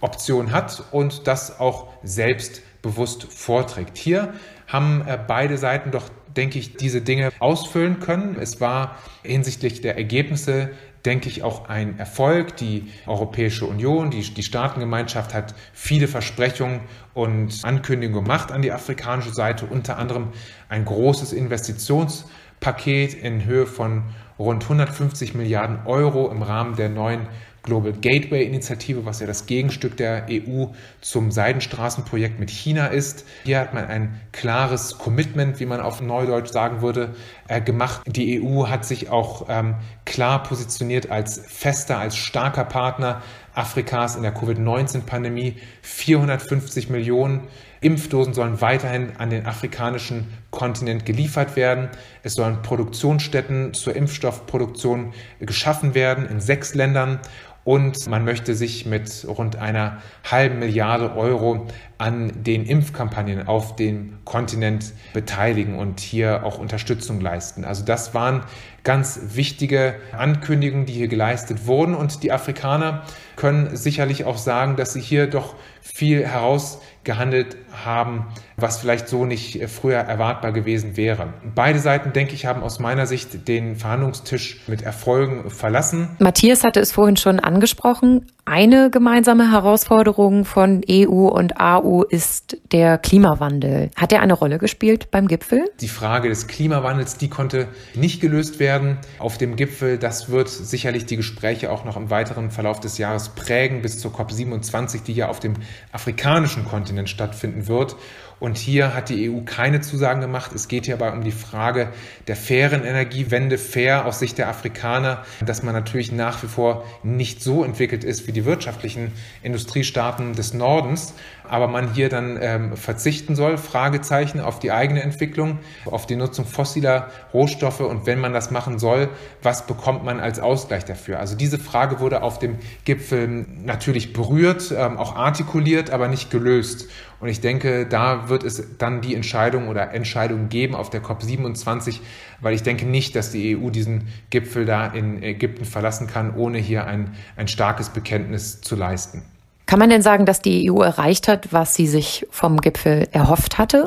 Option 0.00 0.52
hat 0.52 0.84
und 0.92 1.26
das 1.26 1.60
auch 1.60 1.88
selbstbewusst 2.02 3.24
vorträgt. 3.24 3.96
Hier 3.98 4.34
haben 4.66 5.04
äh, 5.06 5.18
beide 5.26 5.58
Seiten 5.58 5.90
doch, 5.90 6.08
denke 6.36 6.58
ich, 6.58 6.76
diese 6.76 7.00
Dinge 7.00 7.30
ausfüllen 7.38 8.00
können. 8.00 8.36
Es 8.38 8.60
war 8.60 8.98
hinsichtlich 9.22 9.80
der 9.80 9.96
Ergebnisse 9.96 10.70
denke 11.06 11.28
ich, 11.28 11.42
auch 11.42 11.68
ein 11.68 11.98
Erfolg. 11.98 12.56
Die 12.56 12.90
Europäische 13.06 13.64
Union, 13.64 14.10
die, 14.10 14.22
die 14.22 14.42
Staatengemeinschaft 14.42 15.32
hat 15.32 15.54
viele 15.72 16.08
Versprechungen 16.08 16.80
und 17.14 17.60
Ankündigungen 17.62 18.24
gemacht 18.24 18.52
an 18.52 18.60
die 18.60 18.72
afrikanische 18.72 19.32
Seite, 19.32 19.66
unter 19.66 19.98
anderem 19.98 20.32
ein 20.68 20.84
großes 20.84 21.32
Investitions 21.32 22.26
Paket 22.58 23.14
in 23.14 23.44
Höhe 23.44 23.66
von 23.66 24.04
rund 24.38 24.64
150 24.64 25.34
Milliarden 25.34 25.86
Euro 25.86 26.30
im 26.30 26.42
Rahmen 26.42 26.74
der 26.74 26.88
neuen 26.88 27.28
Global 27.66 27.92
Gateway 27.92 28.44
Initiative, 28.44 29.04
was 29.04 29.20
ja 29.20 29.26
das 29.26 29.44
Gegenstück 29.44 29.98
der 29.98 30.26
EU 30.30 30.68
zum 31.02 31.30
Seidenstraßenprojekt 31.30 32.40
mit 32.40 32.50
China 32.50 32.86
ist. 32.86 33.26
Hier 33.44 33.60
hat 33.60 33.74
man 33.74 33.84
ein 33.86 34.20
klares 34.32 34.96
Commitment, 34.96 35.60
wie 35.60 35.66
man 35.66 35.80
auf 35.80 36.00
Neudeutsch 36.00 36.50
sagen 36.50 36.80
würde, 36.80 37.14
äh, 37.48 37.60
gemacht. 37.60 38.00
Die 38.06 38.42
EU 38.42 38.68
hat 38.68 38.86
sich 38.86 39.10
auch 39.10 39.46
ähm, 39.50 39.74
klar 40.06 40.42
positioniert 40.42 41.10
als 41.10 41.42
fester, 41.46 41.98
als 41.98 42.16
starker 42.16 42.64
Partner 42.64 43.20
Afrikas 43.54 44.16
in 44.16 44.22
der 44.22 44.32
Covid-19-Pandemie. 44.32 45.56
450 45.82 46.90
Millionen 46.90 47.48
Impfdosen 47.80 48.34
sollen 48.34 48.60
weiterhin 48.60 49.12
an 49.18 49.30
den 49.30 49.46
afrikanischen 49.46 50.26
Kontinent 50.50 51.06
geliefert 51.06 51.56
werden. 51.56 51.88
Es 52.22 52.34
sollen 52.34 52.62
Produktionsstätten 52.62 53.74
zur 53.74 53.94
Impfstoffproduktion 53.94 55.12
geschaffen 55.40 55.94
werden 55.94 56.26
in 56.26 56.40
sechs 56.40 56.74
Ländern 56.74 57.20
und 57.66 58.08
man 58.08 58.24
möchte 58.24 58.54
sich 58.54 58.86
mit 58.86 59.26
rund 59.28 59.56
einer 59.56 60.00
halben 60.24 60.60
Milliarde 60.60 61.16
Euro 61.16 61.66
an 61.98 62.42
den 62.42 62.66
Impfkampagnen 62.66 63.46
auf 63.46 63.76
dem 63.76 64.18
Kontinent 64.24 64.92
beteiligen 65.14 65.78
und 65.78 66.00
hier 66.00 66.44
auch 66.44 66.58
Unterstützung 66.58 67.20
leisten. 67.20 67.64
Also 67.64 67.84
das 67.84 68.12
waren 68.12 68.42
ganz 68.84 69.20
wichtige 69.34 69.96
Ankündigungen, 70.16 70.86
die 70.86 70.92
hier 70.92 71.08
geleistet 71.08 71.66
wurden 71.66 71.94
und 71.94 72.22
die 72.22 72.30
Afrikaner 72.30 73.02
können 73.34 73.76
sicherlich 73.76 74.24
auch 74.24 74.38
sagen, 74.38 74.76
dass 74.76 74.92
sie 74.92 75.00
hier 75.00 75.26
doch 75.26 75.54
viel 75.80 76.26
herausgehandelt 76.26 77.56
haben, 77.84 78.26
was 78.56 78.78
vielleicht 78.78 79.08
so 79.08 79.24
nicht 79.24 79.62
früher 79.68 79.98
erwartbar 79.98 80.52
gewesen 80.52 80.96
wäre. 80.96 81.34
Beide 81.54 81.78
Seiten, 81.78 82.12
denke 82.12 82.34
ich, 82.34 82.46
haben 82.46 82.62
aus 82.62 82.78
meiner 82.78 83.06
Sicht 83.06 83.48
den 83.48 83.76
Verhandlungstisch 83.76 84.62
mit 84.68 84.82
Erfolgen 84.82 85.50
verlassen. 85.50 86.10
Matthias 86.18 86.64
hatte 86.64 86.80
es 86.80 86.92
vorhin 86.92 87.16
schon 87.16 87.40
angesprochen. 87.40 88.26
Eine 88.44 88.90
gemeinsame 88.90 89.50
Herausforderung 89.50 90.44
von 90.44 90.82
EU 90.88 91.28
und 91.28 91.60
AU 91.60 91.85
ist 92.08 92.58
der 92.72 92.98
Klimawandel. 92.98 93.90
Hat 93.96 94.12
er 94.12 94.20
eine 94.20 94.32
Rolle 94.32 94.58
gespielt 94.58 95.10
beim 95.10 95.28
Gipfel? 95.28 95.64
Die 95.80 95.88
Frage 95.88 96.28
des 96.28 96.46
Klimawandels, 96.46 97.16
die 97.16 97.28
konnte 97.28 97.68
nicht 97.94 98.20
gelöst 98.20 98.58
werden 98.58 98.98
auf 99.18 99.38
dem 99.38 99.56
Gipfel. 99.56 99.98
Das 99.98 100.30
wird 100.30 100.48
sicherlich 100.48 101.06
die 101.06 101.16
Gespräche 101.16 101.70
auch 101.70 101.84
noch 101.84 101.96
im 101.96 102.10
weiteren 102.10 102.50
Verlauf 102.50 102.80
des 102.80 102.98
Jahres 102.98 103.30
prägen 103.30 103.82
bis 103.82 104.00
zur 104.00 104.10
COP27, 104.12 105.04
die 105.04 105.12
ja 105.12 105.28
auf 105.28 105.40
dem 105.40 105.54
afrikanischen 105.92 106.64
Kontinent 106.64 107.08
stattfinden 107.08 107.68
wird. 107.68 107.96
Und 108.38 108.58
hier 108.58 108.94
hat 108.94 109.08
die 109.08 109.30
EU 109.30 109.40
keine 109.44 109.80
Zusagen 109.80 110.20
gemacht. 110.20 110.52
Es 110.54 110.68
geht 110.68 110.84
hierbei 110.84 111.10
um 111.10 111.24
die 111.24 111.32
Frage 111.32 111.88
der 112.28 112.36
fairen 112.36 112.84
Energiewende, 112.84 113.56
fair 113.56 114.04
aus 114.04 114.18
Sicht 114.18 114.36
der 114.36 114.48
Afrikaner, 114.48 115.24
dass 115.44 115.62
man 115.62 115.74
natürlich 115.74 116.12
nach 116.12 116.42
wie 116.42 116.46
vor 116.46 116.84
nicht 117.02 117.42
so 117.42 117.64
entwickelt 117.64 118.04
ist 118.04 118.26
wie 118.26 118.32
die 118.32 118.44
wirtschaftlichen 118.44 119.12
Industriestaaten 119.42 120.34
des 120.34 120.52
Nordens, 120.52 121.14
aber 121.48 121.66
man 121.68 121.94
hier 121.94 122.10
dann 122.10 122.38
ähm, 122.40 122.76
verzichten 122.76 123.36
soll, 123.36 123.56
Fragezeichen 123.56 124.40
auf 124.40 124.58
die 124.58 124.72
eigene 124.72 125.02
Entwicklung, 125.02 125.58
auf 125.86 126.06
die 126.06 126.16
Nutzung 126.16 126.44
fossiler 126.44 127.10
Rohstoffe 127.32 127.80
und 127.80 128.04
wenn 128.06 128.20
man 128.20 128.32
das 128.34 128.50
machen 128.50 128.78
soll, 128.78 129.08
was 129.42 129.66
bekommt 129.66 130.04
man 130.04 130.20
als 130.20 130.40
Ausgleich 130.40 130.84
dafür? 130.84 131.20
Also 131.20 131.36
diese 131.36 131.58
Frage 131.58 132.00
wurde 132.00 132.22
auf 132.22 132.38
dem 132.38 132.58
Gipfel 132.84 133.46
natürlich 133.64 134.12
berührt, 134.12 134.74
ähm, 134.76 134.98
auch 134.98 135.16
artikuliert, 135.16 135.90
aber 135.90 136.08
nicht 136.08 136.30
gelöst. 136.30 136.88
Und 137.20 137.28
ich 137.28 137.40
denke, 137.40 137.86
da 137.86 138.28
wird 138.28 138.44
es 138.44 138.76
dann 138.78 139.00
die 139.00 139.14
Entscheidung 139.14 139.68
oder 139.68 139.92
Entscheidung 139.92 140.48
geben 140.48 140.74
auf 140.74 140.90
der 140.90 141.02
COP27, 141.02 142.00
weil 142.40 142.54
ich 142.54 142.62
denke 142.62 142.86
nicht, 142.86 143.16
dass 143.16 143.30
die 143.30 143.56
EU 143.56 143.70
diesen 143.70 144.08
Gipfel 144.30 144.66
da 144.66 144.86
in 144.86 145.22
Ägypten 145.22 145.64
verlassen 145.64 146.06
kann, 146.06 146.34
ohne 146.34 146.58
hier 146.58 146.86
ein, 146.86 147.14
ein 147.36 147.48
starkes 147.48 147.88
Bekenntnis 147.88 148.60
zu 148.60 148.76
leisten. 148.76 149.22
Kann 149.66 149.78
man 149.78 149.90
denn 149.90 150.02
sagen, 150.02 150.26
dass 150.26 150.40
die 150.40 150.70
EU 150.70 150.80
erreicht 150.82 151.26
hat, 151.26 151.52
was 151.52 151.74
sie 151.74 151.86
sich 151.86 152.26
vom 152.30 152.60
Gipfel 152.60 153.08
erhofft 153.10 153.58
hatte? 153.58 153.86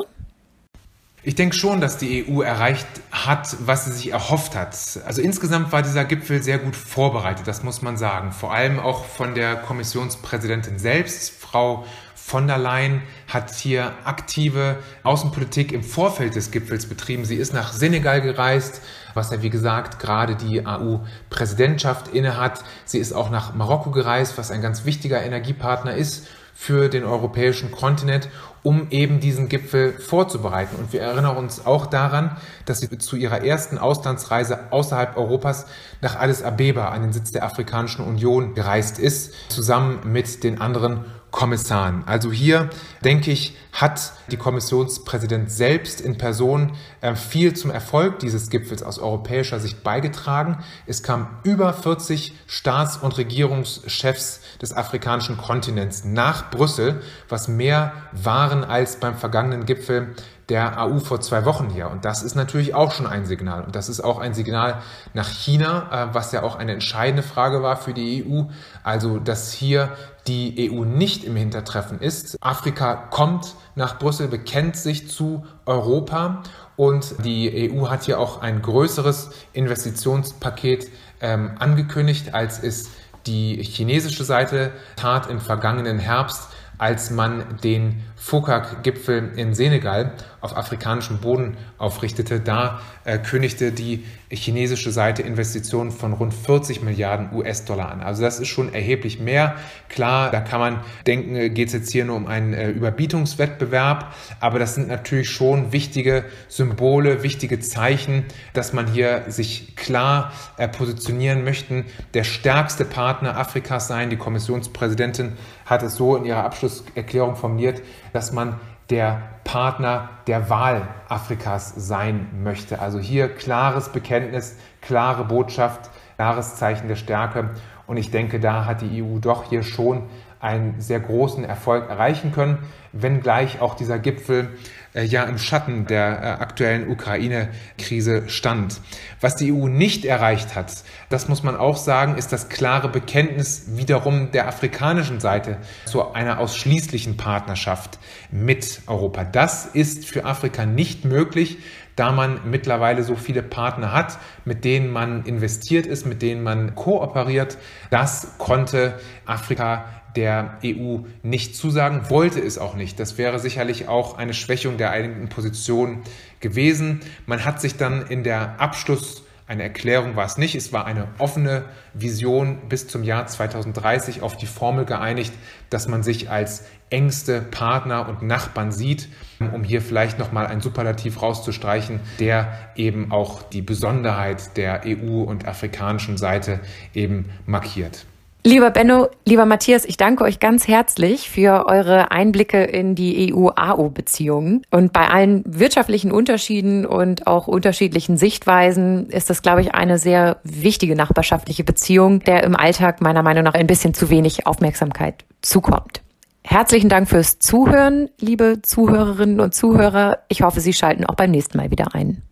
Ich 1.22 1.34
denke 1.34 1.54
schon, 1.54 1.82
dass 1.82 1.98
die 1.98 2.26
EU 2.26 2.40
erreicht 2.40 2.86
hat, 3.12 3.54
was 3.60 3.84
sie 3.84 3.92
sich 3.92 4.12
erhofft 4.12 4.56
hat. 4.56 4.74
Also 5.06 5.20
insgesamt 5.20 5.70
war 5.70 5.82
dieser 5.82 6.06
Gipfel 6.06 6.42
sehr 6.42 6.58
gut 6.58 6.74
vorbereitet, 6.74 7.46
das 7.46 7.62
muss 7.62 7.82
man 7.82 7.98
sagen. 7.98 8.32
Vor 8.32 8.54
allem 8.54 8.78
auch 8.80 9.04
von 9.04 9.34
der 9.34 9.56
Kommissionspräsidentin 9.56 10.78
selbst, 10.78 11.30
Frau 11.38 11.84
von 12.22 12.46
der 12.46 12.58
Leyen 12.58 13.02
hat 13.26 13.52
hier 13.52 13.92
aktive 14.04 14.76
Außenpolitik 15.02 15.72
im 15.72 15.82
Vorfeld 15.82 16.36
des 16.36 16.52
Gipfels 16.52 16.86
betrieben. 16.86 17.24
Sie 17.24 17.34
ist 17.34 17.52
nach 17.52 17.72
Senegal 17.72 18.20
gereist, 18.20 18.82
was 19.14 19.30
ja 19.30 19.42
wie 19.42 19.50
gesagt 19.50 19.98
gerade 19.98 20.36
die 20.36 20.64
AU-Präsidentschaft 20.64 22.08
innehat. 22.08 22.62
Sie 22.84 22.98
ist 22.98 23.12
auch 23.12 23.30
nach 23.30 23.54
Marokko 23.54 23.90
gereist, 23.90 24.38
was 24.38 24.52
ein 24.52 24.62
ganz 24.62 24.84
wichtiger 24.84 25.22
Energiepartner 25.22 25.94
ist 25.94 26.28
für 26.54 26.88
den 26.90 27.04
europäischen 27.04 27.70
Kontinent, 27.70 28.28
um 28.62 28.88
eben 28.90 29.18
diesen 29.18 29.48
Gipfel 29.48 29.94
vorzubereiten. 29.94 30.76
Und 30.76 30.92
wir 30.92 31.00
erinnern 31.00 31.38
uns 31.38 31.64
auch 31.64 31.86
daran, 31.86 32.36
dass 32.66 32.80
sie 32.80 32.98
zu 32.98 33.16
ihrer 33.16 33.42
ersten 33.42 33.78
Auslandsreise 33.78 34.70
außerhalb 34.70 35.16
Europas 35.16 35.64
nach 36.02 36.16
Addis 36.16 36.42
Abeba, 36.42 36.90
an 36.90 37.00
den 37.00 37.12
Sitz 37.14 37.32
der 37.32 37.44
Afrikanischen 37.44 38.04
Union, 38.04 38.54
gereist 38.54 38.98
ist, 38.98 39.32
zusammen 39.48 40.00
mit 40.04 40.44
den 40.44 40.60
anderen 40.60 41.06
Kommissaren. 41.30 42.02
Also 42.06 42.32
hier, 42.32 42.70
denke 43.04 43.30
ich, 43.30 43.56
hat 43.72 44.12
die 44.30 44.36
Kommissionspräsident 44.36 45.50
selbst 45.50 46.00
in 46.00 46.18
Person 46.18 46.72
äh, 47.00 47.14
viel 47.14 47.54
zum 47.54 47.70
Erfolg 47.70 48.18
dieses 48.18 48.50
Gipfels 48.50 48.82
aus 48.82 48.98
europäischer 48.98 49.60
Sicht 49.60 49.84
beigetragen. 49.84 50.58
Es 50.86 51.02
kamen 51.02 51.28
über 51.44 51.72
40 51.72 52.34
Staats- 52.46 52.96
und 52.96 53.16
Regierungschefs 53.16 54.40
des 54.60 54.76
afrikanischen 54.76 55.36
Kontinents 55.36 56.04
nach 56.04 56.50
Brüssel, 56.50 57.00
was 57.28 57.48
mehr 57.48 57.92
waren 58.12 58.64
als 58.64 58.96
beim 58.96 59.16
vergangenen 59.16 59.66
Gipfel 59.66 60.14
der 60.50 60.80
AU 60.80 60.98
vor 60.98 61.20
zwei 61.20 61.44
Wochen 61.44 61.70
hier. 61.70 61.88
Und 61.88 62.04
das 62.04 62.22
ist 62.22 62.34
natürlich 62.34 62.74
auch 62.74 62.92
schon 62.92 63.06
ein 63.06 63.24
Signal. 63.24 63.62
Und 63.62 63.76
das 63.76 63.88
ist 63.88 64.00
auch 64.00 64.18
ein 64.18 64.34
Signal 64.34 64.82
nach 65.14 65.28
China, 65.28 66.08
äh, 66.10 66.14
was 66.14 66.32
ja 66.32 66.42
auch 66.42 66.56
eine 66.56 66.72
entscheidende 66.72 67.22
Frage 67.22 67.62
war 67.62 67.76
für 67.76 67.94
die 67.94 68.26
EU. 68.26 68.42
Also, 68.82 69.18
dass 69.18 69.52
hier 69.52 69.90
die 70.26 70.70
EU 70.70 70.84
nicht 70.84 71.24
im 71.24 71.36
Hintertreffen 71.36 72.00
ist. 72.00 72.36
Afrika 72.40 72.94
kommt 72.94 73.54
nach 73.74 73.98
Brüssel, 73.98 74.28
bekennt 74.28 74.76
sich 74.76 75.08
zu 75.08 75.46
Europa 75.64 76.42
und 76.76 77.24
die 77.24 77.72
EU 77.72 77.88
hat 77.88 78.04
hier 78.04 78.18
auch 78.18 78.42
ein 78.42 78.60
größeres 78.60 79.30
Investitionspaket 79.52 80.88
ähm, 81.20 81.52
angekündigt, 81.58 82.34
als 82.34 82.62
es 82.62 82.90
die 83.26 83.62
chinesische 83.62 84.24
Seite 84.24 84.72
tat 84.96 85.30
im 85.30 85.40
vergangenen 85.40 85.98
Herbst 85.98 86.48
als 86.80 87.10
man 87.10 87.44
den 87.62 88.02
FOCAC-Gipfel 88.20 89.32
in 89.36 89.54
Senegal 89.54 90.12
auf 90.40 90.56
afrikanischem 90.56 91.18
Boden 91.18 91.56
aufrichtete. 91.78 92.40
Da 92.40 92.80
äh, 93.04 93.18
kündigte 93.18 93.72
die 93.72 94.04
chinesische 94.30 94.92
Seite 94.92 95.22
Investitionen 95.22 95.90
von 95.90 96.12
rund 96.12 96.32
40 96.32 96.82
Milliarden 96.82 97.30
US-Dollar 97.34 97.90
an. 97.90 98.00
Also 98.00 98.22
das 98.22 98.38
ist 98.38 98.48
schon 98.48 98.72
erheblich 98.72 99.20
mehr. 99.20 99.56
Klar, 99.88 100.30
da 100.30 100.40
kann 100.40 100.60
man 100.60 100.80
denken, 101.06 101.34
äh, 101.34 101.50
geht 101.50 101.68
es 101.68 101.74
jetzt 101.74 101.90
hier 101.90 102.04
nur 102.04 102.16
um 102.16 102.26
einen 102.26 102.52
äh, 102.52 102.68
Überbietungswettbewerb, 102.70 104.14
aber 104.38 104.58
das 104.58 104.74
sind 104.74 104.88
natürlich 104.88 105.30
schon 105.30 105.72
wichtige 105.72 106.24
Symbole, 106.48 107.22
wichtige 107.22 107.58
Zeichen, 107.60 108.24
dass 108.52 108.72
man 108.72 108.86
hier 108.86 109.24
sich 109.28 109.76
klar 109.76 110.32
äh, 110.58 110.68
positionieren 110.68 111.42
möchte, 111.42 111.84
der 112.14 112.24
stärkste 112.24 112.84
Partner 112.84 113.36
Afrikas 113.36 113.88
sein. 113.88 114.10
Die 114.10 114.16
Kommissionspräsidentin 114.16 115.32
hat 115.66 115.82
es 115.82 115.96
so 115.96 116.16
in 116.16 116.24
ihrer 116.24 116.44
Abschlusserklärung 116.44 117.36
formuliert, 117.36 117.80
dass 118.12 118.32
man 118.32 118.58
der 118.90 119.22
Partner 119.44 120.10
der 120.26 120.50
Wahl 120.50 120.82
Afrikas 121.08 121.72
sein 121.76 122.28
möchte. 122.42 122.80
Also 122.80 122.98
hier 122.98 123.28
klares 123.28 123.90
Bekenntnis, 123.90 124.56
klare 124.80 125.24
Botschaft, 125.24 125.90
klares 126.16 126.56
Zeichen 126.56 126.88
der 126.88 126.96
Stärke. 126.96 127.50
Und 127.86 127.96
ich 127.96 128.10
denke, 128.10 128.40
da 128.40 128.66
hat 128.66 128.82
die 128.82 129.02
EU 129.02 129.18
doch 129.18 129.44
hier 129.44 129.62
schon 129.62 130.02
einen 130.40 130.80
sehr 130.80 131.00
großen 131.00 131.44
Erfolg 131.44 131.88
erreichen 131.90 132.32
können, 132.32 132.58
wenngleich 132.92 133.60
auch 133.60 133.74
dieser 133.74 133.98
Gipfel 133.98 134.48
äh, 134.94 135.04
ja 135.04 135.24
im 135.24 135.38
Schatten 135.38 135.86
der 135.86 136.22
äh, 136.22 136.26
aktuellen 136.42 136.88
Ukraine-Krise 136.88 138.28
stand. 138.28 138.80
Was 139.20 139.36
die 139.36 139.52
EU 139.52 139.68
nicht 139.68 140.04
erreicht 140.06 140.56
hat, 140.56 140.82
das 141.10 141.28
muss 141.28 141.42
man 141.42 141.56
auch 141.56 141.76
sagen, 141.76 142.16
ist 142.16 142.32
das 142.32 142.48
klare 142.48 142.88
Bekenntnis 142.88 143.76
wiederum 143.76 144.32
der 144.32 144.48
afrikanischen 144.48 145.20
Seite 145.20 145.58
zu 145.84 146.12
einer 146.12 146.40
ausschließlichen 146.40 147.18
Partnerschaft 147.18 147.98
mit 148.30 148.80
Europa. 148.86 149.24
Das 149.24 149.66
ist 149.66 150.06
für 150.06 150.24
Afrika 150.24 150.64
nicht 150.64 151.04
möglich, 151.04 151.58
da 151.96 152.12
man 152.12 152.40
mittlerweile 152.50 153.02
so 153.02 153.14
viele 153.14 153.42
Partner 153.42 153.92
hat, 153.92 154.18
mit 154.46 154.64
denen 154.64 154.90
man 154.90 155.24
investiert 155.24 155.86
ist, 155.86 156.06
mit 156.06 156.22
denen 156.22 156.42
man 156.42 156.74
kooperiert. 156.74 157.58
Das 157.90 158.38
konnte 158.38 158.98
Afrika 159.26 159.84
der 160.16 160.58
EU 160.64 160.98
nicht 161.22 161.56
zusagen, 161.56 162.10
wollte 162.10 162.40
es 162.40 162.58
auch 162.58 162.74
nicht. 162.74 162.98
Das 162.98 163.18
wäre 163.18 163.38
sicherlich 163.38 163.88
auch 163.88 164.18
eine 164.18 164.34
Schwächung 164.34 164.76
der 164.76 164.90
einigen 164.90 165.28
Position 165.28 166.02
gewesen. 166.40 167.00
Man 167.26 167.44
hat 167.44 167.60
sich 167.60 167.76
dann 167.76 168.06
in 168.06 168.24
der 168.24 168.60
Abschluss 168.60 169.24
eine 169.50 169.64
Erklärung 169.64 170.14
war 170.14 170.26
es 170.26 170.38
nicht. 170.38 170.54
Es 170.54 170.72
war 170.72 170.86
eine 170.86 171.08
offene 171.18 171.64
Vision 171.92 172.68
bis 172.68 172.86
zum 172.86 173.02
Jahr 173.02 173.26
2030 173.26 174.22
auf 174.22 174.36
die 174.36 174.46
Formel 174.46 174.84
geeinigt, 174.84 175.32
dass 175.70 175.88
man 175.88 176.04
sich 176.04 176.30
als 176.30 176.66
engste 176.88 177.40
Partner 177.40 178.08
und 178.08 178.22
Nachbarn 178.22 178.70
sieht, 178.70 179.08
um 179.40 179.64
hier 179.64 179.82
vielleicht 179.82 180.20
nochmal 180.20 180.46
ein 180.46 180.60
Superlativ 180.60 181.20
rauszustreichen, 181.20 181.98
der 182.20 182.70
eben 182.76 183.10
auch 183.10 183.42
die 183.42 183.60
Besonderheit 183.60 184.56
der 184.56 184.82
EU 184.86 185.22
und 185.22 185.48
afrikanischen 185.48 186.16
Seite 186.16 186.60
eben 186.94 187.30
markiert. 187.44 188.06
Lieber 188.42 188.70
Benno, 188.70 189.08
lieber 189.26 189.44
Matthias, 189.44 189.84
ich 189.84 189.98
danke 189.98 190.24
euch 190.24 190.40
ganz 190.40 190.66
herzlich 190.66 191.28
für 191.28 191.66
eure 191.66 192.10
Einblicke 192.10 192.64
in 192.64 192.94
die 192.94 193.34
EU-AO-Beziehungen. 193.34 194.62
Und 194.70 194.94
bei 194.94 195.08
allen 195.08 195.42
wirtschaftlichen 195.44 196.10
Unterschieden 196.10 196.86
und 196.86 197.26
auch 197.26 197.48
unterschiedlichen 197.48 198.16
Sichtweisen 198.16 199.10
ist 199.10 199.28
das, 199.28 199.42
glaube 199.42 199.60
ich, 199.60 199.74
eine 199.74 199.98
sehr 199.98 200.40
wichtige 200.42 200.96
nachbarschaftliche 200.96 201.64
Beziehung, 201.64 202.20
der 202.20 202.42
im 202.42 202.56
Alltag 202.56 203.02
meiner 203.02 203.22
Meinung 203.22 203.44
nach 203.44 203.52
ein 203.52 203.66
bisschen 203.66 203.92
zu 203.92 204.08
wenig 204.08 204.46
Aufmerksamkeit 204.46 205.26
zukommt. 205.42 206.00
Herzlichen 206.42 206.88
Dank 206.88 207.10
fürs 207.10 207.40
Zuhören, 207.40 208.08
liebe 208.20 208.62
Zuhörerinnen 208.62 209.40
und 209.40 209.54
Zuhörer. 209.54 210.20
Ich 210.28 210.40
hoffe, 210.40 210.60
Sie 210.60 210.72
schalten 210.72 211.04
auch 211.04 211.14
beim 211.14 211.30
nächsten 211.30 211.58
Mal 211.58 211.70
wieder 211.70 211.94
ein. 211.94 212.22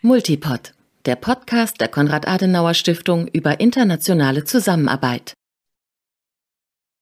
Multipod 0.00 0.74
der 1.06 1.16
Podcast 1.16 1.80
der 1.80 1.88
Konrad-Adenauer-Stiftung 1.88 3.28
über 3.28 3.60
internationale 3.60 4.44
Zusammenarbeit. 4.44 5.34